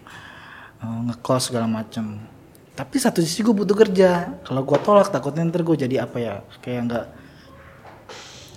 uh, 0.81 1.01
ngekos 1.11 1.51
segala 1.51 1.67
macam 1.67 2.35
tapi 2.75 2.99
satu 2.99 3.23
sisi 3.23 3.47
gue 3.47 3.55
butuh 3.55 3.79
kerja. 3.87 4.43
Kalau 4.43 4.67
gue 4.67 4.79
tolak 4.83 5.15
takutnya 5.15 5.47
ntar 5.47 5.63
gue 5.63 5.79
jadi 5.79 6.03
apa 6.03 6.19
ya 6.19 6.35
kayak 6.59 6.81
nggak 6.91 7.07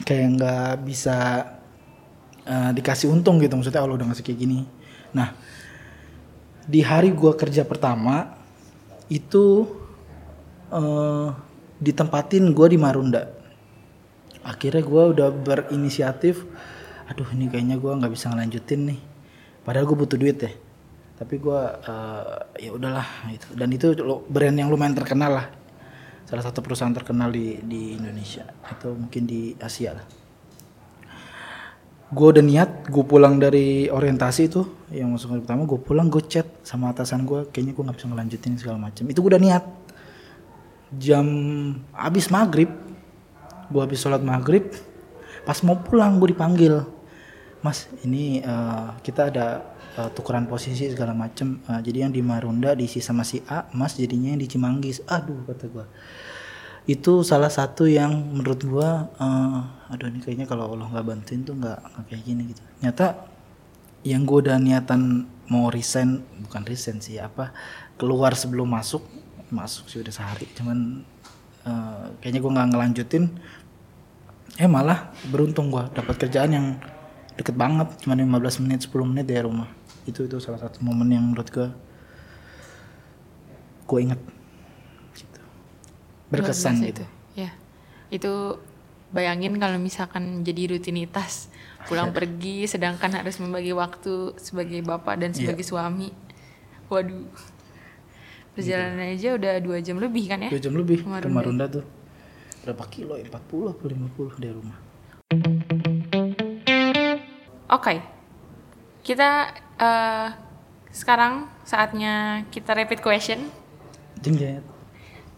kayak 0.10 0.28
nggak 0.34 0.72
bisa 0.82 1.18
uh, 2.50 2.72
dikasih 2.74 3.14
untung 3.14 3.38
gitu. 3.38 3.54
Maksudnya 3.54 3.86
Allah 3.86 3.94
udah 4.02 4.10
ngasih 4.10 4.26
kayak 4.26 4.40
gini. 4.42 4.66
Nah 5.14 5.38
di 6.66 6.82
hari 6.82 7.14
gue 7.14 7.30
kerja 7.38 7.62
pertama 7.62 8.34
itu 9.06 9.70
uh, 10.74 11.30
ditempatin 11.78 12.50
gue 12.58 12.68
di 12.74 12.78
Marunda. 12.82 13.30
Akhirnya 14.42 14.82
gue 14.82 15.04
udah 15.14 15.30
berinisiatif 15.30 16.42
aduh 17.08 17.30
ini 17.38 17.48
kayaknya 17.48 17.80
gue 17.80 17.88
nggak 17.88 18.12
bisa 18.12 18.28
ngelanjutin 18.34 18.82
nih 18.92 19.00
padahal 19.68 19.84
gue 19.84 19.98
butuh 20.00 20.16
duit 20.16 20.40
ya. 20.40 20.52
Tapi 21.20 21.36
gue 21.44 21.60
uh, 21.60 22.40
ya 22.56 22.72
udahlah 22.72 23.04
gitu. 23.36 23.48
Dan 23.60 23.70
itu 23.76 23.92
brand 24.32 24.56
yang 24.56 24.72
lumayan 24.72 24.96
terkenal 24.96 25.44
lah. 25.44 25.48
Salah 26.24 26.44
satu 26.48 26.64
perusahaan 26.64 26.96
terkenal 26.96 27.28
di 27.28 27.60
di 27.68 28.00
Indonesia 28.00 28.48
atau 28.64 28.96
mungkin 28.96 29.28
di 29.28 29.52
Asia 29.60 29.92
lah. 29.92 30.06
Gue 32.08 32.28
udah 32.32 32.46
niat 32.46 32.88
gue 32.88 33.04
pulang 33.04 33.36
dari 33.36 33.92
orientasi 33.92 34.42
itu. 34.48 34.64
Yang 34.96 35.10
masuk 35.20 35.28
hari 35.36 35.42
pertama 35.44 35.68
gue 35.68 35.80
pulang 35.84 36.08
gue 36.08 36.24
chat 36.24 36.48
sama 36.64 36.96
atasan 36.96 37.28
gue 37.28 37.52
kayaknya 37.52 37.76
gue 37.76 37.84
nggak 37.84 37.98
bisa 38.00 38.08
ngelanjutin 38.08 38.54
segala 38.56 38.78
macam. 38.80 39.04
Itu 39.04 39.20
gue 39.20 39.36
udah 39.36 39.44
niat. 39.44 39.64
Jam 40.96 41.28
abis 41.92 42.32
maghrib 42.32 42.72
gue 43.68 43.82
habis 43.84 44.00
sholat 44.00 44.24
maghrib 44.24 44.72
pas 45.44 45.60
mau 45.64 45.76
pulang 45.76 46.20
gue 46.20 46.32
dipanggil 46.32 46.88
mas 47.68 47.92
ini 48.08 48.40
eh, 48.40 48.90
kita 49.04 49.28
ada 49.28 49.48
eh, 50.00 50.10
tukeran 50.16 50.48
posisi 50.48 50.88
segala 50.88 51.12
macem. 51.12 51.60
Eh, 51.68 51.84
jadi 51.84 52.08
yang 52.08 52.16
di 52.16 52.24
Marunda 52.24 52.72
diisi 52.72 53.04
sama 53.04 53.28
si 53.28 53.44
A 53.52 53.68
mas 53.76 54.00
jadinya 54.00 54.32
yang 54.32 54.40
di 54.40 54.48
Cimanggis. 54.48 55.04
Aduh 55.04 55.44
kata 55.44 55.68
gue 55.68 55.86
itu 56.88 57.20
salah 57.20 57.52
satu 57.52 57.84
yang 57.84 58.16
menurut 58.32 58.64
gue 58.64 58.90
eh, 59.20 59.60
aduh 59.92 60.08
ini 60.08 60.24
kayaknya 60.24 60.48
kalau 60.48 60.72
Allah 60.72 60.88
nggak 60.88 61.06
bantuin 61.06 61.44
tuh 61.44 61.60
nggak 61.60 62.08
kayak 62.08 62.24
gini 62.24 62.56
gitu. 62.56 62.64
Nyata 62.80 63.28
yang 64.08 64.24
gue 64.24 64.48
udah 64.48 64.56
niatan 64.56 65.28
mau 65.52 65.68
resign 65.68 66.24
bukan 66.48 66.64
resign 66.64 67.04
sih 67.04 67.20
apa 67.20 67.52
keluar 68.00 68.32
sebelum 68.40 68.72
masuk 68.72 69.04
masuk 69.52 69.92
sih 69.92 70.00
udah 70.00 70.16
sehari. 70.16 70.48
Cuman 70.56 71.04
eh, 71.68 72.06
kayaknya 72.24 72.40
gue 72.40 72.52
nggak 72.56 72.68
ngelanjutin. 72.72 73.26
Eh 74.58 74.66
malah 74.66 75.12
beruntung 75.28 75.68
gue 75.70 75.84
dapat 75.92 76.16
kerjaan 76.18 76.52
yang 76.56 76.68
deket 77.38 77.54
banget 77.54 77.88
cuma 78.02 78.18
15 78.18 78.66
menit 78.66 78.80
10 78.90 78.98
menit 79.06 79.26
dari 79.30 79.46
rumah 79.46 79.70
itu 80.10 80.26
itu 80.26 80.38
salah 80.42 80.58
satu 80.58 80.82
momen 80.82 81.14
yang 81.14 81.24
menurut 81.24 81.48
gue 81.54 81.70
gue 83.88 84.00
inget 84.04 84.22
gitu. 85.16 85.40
berkesan 86.34 86.82
gitu 86.84 87.04
itu. 87.04 87.06
Ya. 87.38 87.56
Itu 88.12 88.60
bayangin 89.16 89.56
kalau 89.62 89.80
misalkan 89.80 90.44
jadi 90.44 90.76
rutinitas 90.76 91.48
pulang 91.88 92.12
pergi 92.18 92.68
sedangkan 92.68 93.24
harus 93.24 93.40
membagi 93.40 93.72
waktu 93.72 94.36
sebagai 94.36 94.84
bapak 94.84 95.16
dan 95.24 95.32
Iya. 95.32 95.38
sebagai 95.40 95.64
suami. 95.64 96.12
Waduh. 96.92 97.32
Perjalanan 98.58 99.14
aja 99.14 99.38
udah 99.38 99.54
dua 99.62 99.78
jam 99.86 100.02
lebih 100.02 100.34
kan 100.34 100.42
ya? 100.42 100.50
dua 100.50 100.60
jam 100.60 100.74
lebih 100.74 101.06
Ke 101.06 101.24
ke 101.24 101.30
Marunda 101.30 101.70
tuh 101.70 101.86
berapa 102.68 102.84
kilo 102.92 103.16
ya 103.16 103.24
40 103.32 103.72
atau 103.72 103.88
50 103.88 104.44
dari 104.44 104.52
rumah 104.52 104.76
Oke. 107.70 108.00
Kita 109.02 109.30
eh, 109.76 110.28
sekarang 110.90 111.34
saatnya 111.62 112.14
kita 112.48 112.74
rapid 112.74 113.00
question. 113.00 113.48
jengjet 114.18 114.66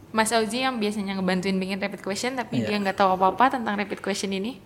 Mas 0.09 0.31
Auzi 0.31 0.63
yang 0.63 0.77
biasanya 0.77 1.13
ngebantuin 1.13 1.53
bikin 1.53 1.77
rapid 1.77 2.01
question 2.01 2.33
tapi 2.33 2.59
Iya. 2.59 2.65
dia 2.65 2.77
nggak 2.79 2.97
tahu 2.97 3.13
apa-apa 3.13 3.53
tentang 3.53 3.75
rapid 3.75 3.99
question 3.99 4.31
ini. 4.31 4.57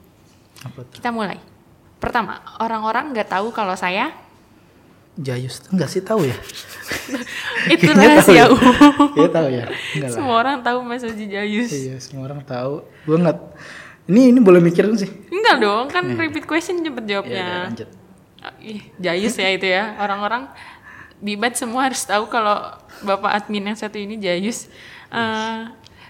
apa 0.61 0.79
tuh 0.81 0.93
Kita 0.93 1.09
mulai. 1.09 1.35
Pertama, 1.97 2.39
orang-orang 2.57 3.11
nggak 3.11 3.27
tahu 3.29 3.49
kalau 3.49 3.73
saya 3.73 4.13
Jayus 5.13 5.61
nggak 5.67 5.85
sih 5.87 6.01
tahu 6.01 6.23
ya 6.23 6.33
itu 7.69 7.85
Kayaknya 7.85 7.93
tahu 7.93 8.09
rahasia 8.09 8.33
ya. 8.33 8.45
umum. 8.47 8.73
Kayaknya 9.13 9.29
tahu 9.31 9.47
ya 9.47 9.65
enggak 9.67 10.01
lah 10.03 10.09
Semua 10.11 10.35
orang 10.35 10.57
tahu 10.59 10.77
Mas 10.81 11.03
Auzi 11.03 11.25
Jayus. 11.27 11.69
iya 11.71 11.95
semua 11.97 12.23
orang 12.25 12.41
tahu 12.41 12.73
gue 13.03 13.17
nggak 13.19 13.37
ini 14.05 14.29
ini 14.29 14.39
boleh 14.39 14.59
mikirin 14.59 14.93
sih 14.93 15.07
Enggak 15.29 15.57
dong, 15.59 15.85
kan 15.87 16.03
repeat 16.09 16.43
question 16.43 16.79
cepet 16.79 17.03
ya 17.03 17.09
jawabnya. 17.13 17.43
udah 17.43 17.63
lanjut 17.65 17.89
Ah, 18.39 18.51
Ih, 18.59 18.83
Jayus 18.97 19.35
ya 19.35 19.49
itu 19.49 19.63
ya. 19.63 19.95
Orang-orang 19.97 20.51
bibat 21.17 21.55
semua 21.55 21.87
harus 21.87 22.03
tahu 22.03 22.27
kalau 22.27 22.75
Bapak 22.99 23.31
admin 23.33 23.63
yang 23.65 23.77
satu 23.77 23.95
ini 23.95 24.15
Jayus. 24.17 24.67
Eh, 25.07 25.59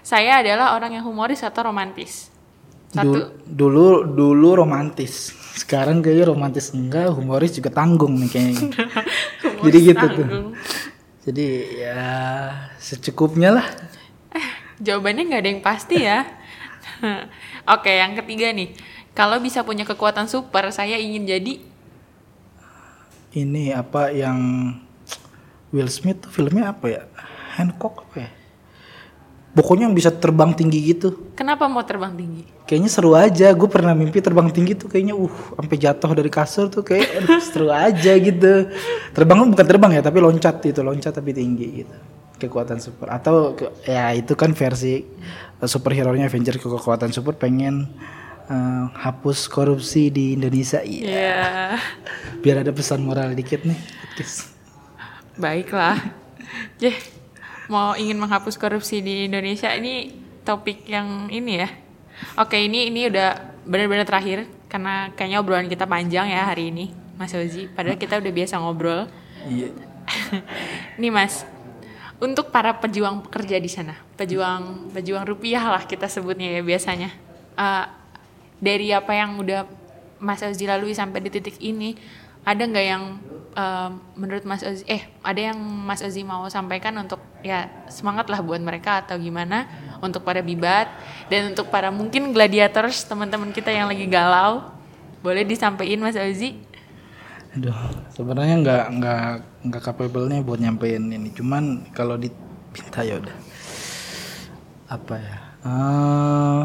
saya 0.02 0.38
adalah 0.38 0.74
orang 0.74 0.92
yang 0.92 1.04
humoris 1.04 1.40
atau 1.40 1.62
romantis. 1.64 2.34
Satu. 2.90 3.06
Du- 3.06 3.30
dulu 3.46 3.86
dulu 4.04 4.48
romantis 4.56 5.30
sekarang 5.54 5.98
kayaknya 5.98 6.26
romantis 6.28 6.70
enggak 6.70 7.10
humoris 7.10 7.50
juga 7.52 7.70
tanggung 7.70 8.18
nih 8.18 8.26
kayaknya 8.28 8.62
jadi 9.64 9.78
gitu 9.84 9.94
tuh 10.04 10.10
tanggung. 10.18 10.46
jadi 11.22 11.46
ya 11.72 12.02
secukupnya 12.76 13.50
lah 13.52 13.66
Jawabannya 14.76 15.22
nggak 15.24 15.38
ada 15.38 15.48
yang 15.48 15.62
pasti 15.62 15.96
ya. 16.00 16.26
Oke, 17.64 17.92
yang 17.96 18.12
ketiga 18.18 18.52
nih. 18.52 18.76
Kalau 19.16 19.38
bisa 19.40 19.62
punya 19.62 19.86
kekuatan 19.86 20.26
super, 20.26 20.68
saya 20.74 20.98
ingin 20.98 21.24
jadi 21.24 21.54
ini 23.34 23.74
apa 23.74 24.14
yang 24.14 24.38
Will 25.74 25.90
Smith 25.90 26.22
tuh 26.22 26.30
filmnya 26.30 26.70
apa 26.70 26.86
ya? 26.86 27.02
Hancock 27.58 28.06
apa 28.06 28.16
ya? 28.26 28.30
Pokoknya 29.54 29.86
yang 29.90 29.94
bisa 29.94 30.10
terbang 30.10 30.54
tinggi 30.54 30.94
gitu. 30.94 31.34
Kenapa 31.38 31.66
mau 31.70 31.82
terbang 31.82 32.14
tinggi? 32.14 32.54
kayaknya 32.64 32.90
seru 32.90 33.12
aja. 33.14 33.52
Gue 33.52 33.68
pernah 33.68 33.92
mimpi 33.92 34.18
terbang 34.20 34.48
tinggi 34.50 34.74
tuh 34.74 34.88
kayaknya 34.90 35.14
uh 35.14 35.34
sampai 35.60 35.76
jatuh 35.76 36.10
dari 36.16 36.30
kasur 36.32 36.66
tuh 36.72 36.82
kayak 36.82 37.24
aduh, 37.24 37.40
seru 37.48 37.68
aja 37.70 38.12
gitu. 38.16 38.68
Terbang 39.12 39.38
bukan 39.52 39.66
terbang 39.68 39.90
ya 40.00 40.02
tapi 40.02 40.18
loncat 40.20 40.64
itu 40.64 40.80
loncat 40.80 41.12
tapi 41.14 41.30
tinggi 41.36 41.84
gitu. 41.84 41.96
Kekuatan 42.40 42.82
super. 42.82 43.08
Atau 43.12 43.54
ya 43.86 44.10
itu 44.16 44.34
kan 44.34 44.50
versi 44.56 45.04
superhero 45.64 46.10
nya 46.14 46.26
Avenger 46.26 46.58
ke 46.58 46.66
kekuatan 46.66 47.14
super 47.14 47.38
pengen 47.38 47.88
uh, 48.50 48.90
hapus 48.94 49.46
korupsi 49.46 50.10
di 50.10 50.34
Indonesia 50.34 50.82
iya 50.82 51.06
Ya, 51.06 51.42
biar 52.42 52.66
ada 52.66 52.72
pesan 52.74 53.06
moral 53.06 53.32
dikit 53.38 53.62
nih 53.62 53.78
baiklah. 55.38 55.98
Jeh, 56.78 56.94
mau 57.66 57.94
ingin 57.98 58.18
menghapus 58.18 58.58
korupsi 58.58 59.02
di 59.02 59.26
Indonesia 59.26 59.70
ini 59.74 60.14
topik 60.46 60.86
yang 60.86 61.30
ini 61.30 61.62
ya. 61.62 61.68
Oke, 62.38 62.58
ini 62.62 62.90
ini 62.90 63.10
udah 63.10 63.58
benar-benar 63.66 64.06
terakhir 64.06 64.46
karena 64.70 65.10
kayaknya 65.14 65.38
obrolan 65.42 65.70
kita 65.70 65.86
panjang 65.86 66.30
ya 66.30 66.46
hari 66.46 66.70
ini, 66.70 66.94
Mas 67.18 67.34
Ozi. 67.34 67.66
Padahal 67.70 67.98
kita 67.98 68.18
udah 68.18 68.32
biasa 68.32 68.54
ngobrol. 68.62 69.10
iya 69.50 69.70
Nih 71.00 71.08
Mas, 71.08 71.48
untuk 72.22 72.54
para 72.54 72.76
pejuang 72.78 73.26
pekerja 73.26 73.58
di 73.58 73.70
sana, 73.70 73.98
pejuang 74.14 74.94
pejuang 74.94 75.26
rupiah 75.26 75.66
lah 75.66 75.82
kita 75.82 76.06
sebutnya 76.06 76.58
ya 76.58 76.62
biasanya. 76.62 77.10
Eh, 77.58 77.86
dari 78.62 78.94
apa 78.94 79.12
yang 79.12 79.42
udah 79.42 79.66
Mas 80.22 80.40
Ozi 80.40 80.64
lalui 80.64 80.94
sampai 80.94 81.20
di 81.20 81.30
titik 81.30 81.58
ini, 81.58 81.98
ada 82.46 82.62
nggak 82.62 82.86
yang 82.86 83.04
eh, 83.58 83.90
menurut 84.14 84.44
Mas 84.46 84.62
Ozi, 84.62 84.86
eh 84.86 85.10
ada 85.26 85.40
yang 85.52 85.58
Mas 85.58 86.00
Ozi 86.00 86.22
mau 86.22 86.46
sampaikan 86.46 86.94
untuk 87.02 87.18
ya 87.42 87.68
semangat 87.90 88.30
lah 88.30 88.40
buat 88.40 88.62
mereka 88.62 89.04
atau 89.04 89.18
gimana 89.20 89.68
untuk 90.00 90.24
para 90.24 90.40
bibat 90.40 90.88
dan 91.28 91.52
untuk 91.52 91.68
para 91.68 91.92
mungkin 91.92 92.32
gladiators 92.32 93.04
teman-teman 93.04 93.52
kita 93.52 93.68
yang 93.74 93.90
lagi 93.90 94.06
galau, 94.06 94.70
boleh 95.20 95.42
disampaikan 95.42 96.00
Mas 96.04 96.16
Ozi? 96.16 96.73
Aduh, 97.54 97.78
sebenarnya 98.10 98.56
nggak 98.66 98.84
nggak 98.98 99.26
nggak 99.70 99.82
capable-nya 99.86 100.42
buat 100.42 100.58
nyampein 100.58 101.06
ini. 101.06 101.30
Cuman 101.30 101.86
kalau 101.94 102.18
dipinta 102.18 103.06
ya 103.06 103.22
udah. 103.22 103.36
Apa 104.90 105.14
ya? 105.22 105.36
Uh, 105.62 106.60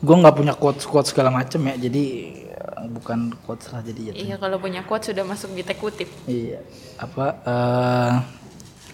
gue 0.00 0.16
nggak 0.16 0.32
punya 0.32 0.56
quotes 0.56 0.88
quotes 0.88 1.12
segala 1.12 1.28
macem 1.28 1.60
ya. 1.60 1.76
Jadi 1.76 2.04
eh, 2.48 2.88
bukan 2.88 3.36
quotes 3.44 3.68
lah 3.68 3.84
jadi 3.84 4.16
jatuhnya. 4.16 4.24
Iya 4.24 4.36
kalau 4.40 4.56
punya 4.56 4.80
quote 4.88 5.12
sudah 5.12 5.28
masuk 5.28 5.52
di 5.52 5.62
kutip. 5.76 6.08
Iya. 6.24 6.64
Apa 7.04 7.24
eh 7.44 8.12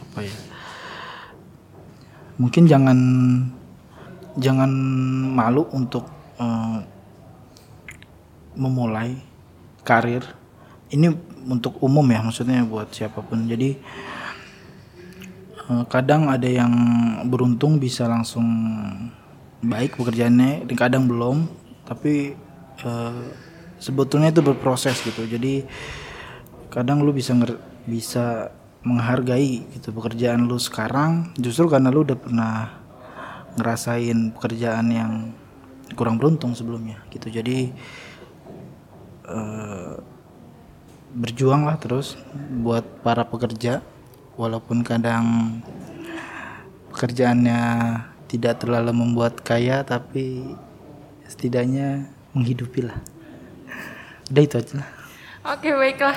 apa 0.02 0.18
ya? 0.18 0.36
Mungkin 2.42 2.66
jangan 2.66 2.98
jangan 4.34 4.70
malu 5.30 5.62
untuk 5.70 6.10
eh, 6.42 6.82
memulai 8.58 9.27
karir. 9.88 10.20
Ini 10.92 11.08
untuk 11.48 11.80
umum 11.80 12.04
ya 12.12 12.20
maksudnya 12.20 12.60
buat 12.68 12.92
siapa 12.92 13.24
pun. 13.24 13.48
Jadi 13.48 13.80
eh, 15.64 15.84
kadang 15.88 16.28
ada 16.28 16.44
yang 16.44 16.72
beruntung 17.24 17.80
bisa 17.80 18.04
langsung 18.04 18.44
baik 19.64 19.96
pekerjaannya, 19.96 20.68
dan 20.68 20.76
kadang 20.76 21.08
belum. 21.08 21.48
Tapi 21.88 22.36
eh, 22.84 23.24
sebetulnya 23.80 24.28
itu 24.28 24.44
berproses 24.44 25.00
gitu. 25.00 25.24
Jadi 25.24 25.64
kadang 26.68 27.00
lu 27.00 27.16
bisa 27.16 27.32
nger- 27.32 27.64
bisa 27.88 28.52
menghargai 28.84 29.66
gitu 29.74 29.90
pekerjaan 29.90 30.46
lu 30.46 30.56
sekarang 30.60 31.34
justru 31.34 31.66
karena 31.66 31.90
lu 31.90 32.06
udah 32.06 32.14
pernah 32.14 32.54
ngerasain 33.58 34.30
pekerjaan 34.38 34.86
yang 34.94 35.12
kurang 35.98 36.20
beruntung 36.20 36.54
sebelumnya 36.54 37.02
gitu 37.10 37.26
jadi 37.32 37.74
berjuanglah 41.12 41.76
terus 41.80 42.16
buat 42.62 42.84
para 43.02 43.24
pekerja. 43.24 43.80
Walaupun 44.38 44.86
kadang 44.86 45.58
pekerjaannya 46.94 47.60
tidak 48.30 48.62
terlalu 48.62 48.94
membuat 48.94 49.42
kaya 49.42 49.82
tapi 49.82 50.54
setidaknya 51.26 52.06
menghidupi 52.36 52.86
lah. 52.86 52.98
Udah 54.30 54.42
itu 54.44 54.56
aja 54.62 54.74
lah. 54.84 54.88
Oke 55.58 55.74
baiklah. 55.74 56.14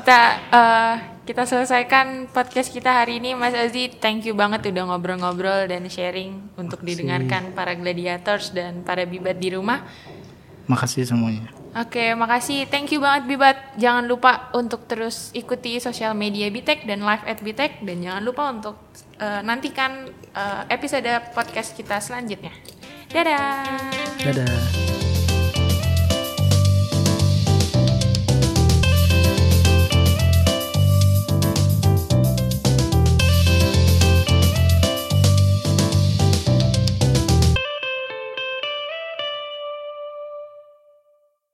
Kita 0.00 0.18
eh, 0.48 0.94
kita 1.28 1.44
selesaikan 1.44 2.32
podcast 2.32 2.72
kita 2.72 2.88
hari 2.88 3.20
ini. 3.20 3.36
Mas 3.36 3.52
Azi 3.52 3.92
thank 4.00 4.24
you 4.24 4.32
banget 4.32 4.64
udah 4.72 4.88
ngobrol-ngobrol 4.88 5.68
dan 5.68 5.84
sharing 5.92 6.56
untuk 6.56 6.80
didengarkan 6.80 7.52
para 7.52 7.76
gladiators 7.76 8.54
dan 8.56 8.80
para 8.80 9.04
bibat 9.04 9.36
di 9.36 9.52
rumah. 9.52 9.84
makasih 10.68 11.08
semuanya 11.08 11.57
Oke 11.76 12.16
makasih 12.16 12.64
thank 12.72 12.88
you 12.88 13.00
banget 13.02 13.28
bibat 13.28 13.56
jangan 13.76 14.08
lupa 14.08 14.48
untuk 14.56 14.88
terus 14.88 15.28
ikuti 15.36 15.76
sosial 15.78 16.16
media 16.16 16.48
Bitek 16.48 16.88
dan 16.88 17.04
live 17.04 17.24
at 17.28 17.44
Bitek 17.44 17.84
dan 17.84 18.00
jangan 18.00 18.22
lupa 18.24 18.42
untuk 18.48 18.76
eh, 19.20 19.40
nantikan 19.44 20.08
eh, 20.32 20.62
episode 20.72 21.08
podcast 21.36 21.76
kita 21.76 22.00
selanjutnya. 22.00 22.52
Dadah. 23.08 23.64
dadah 24.20 24.87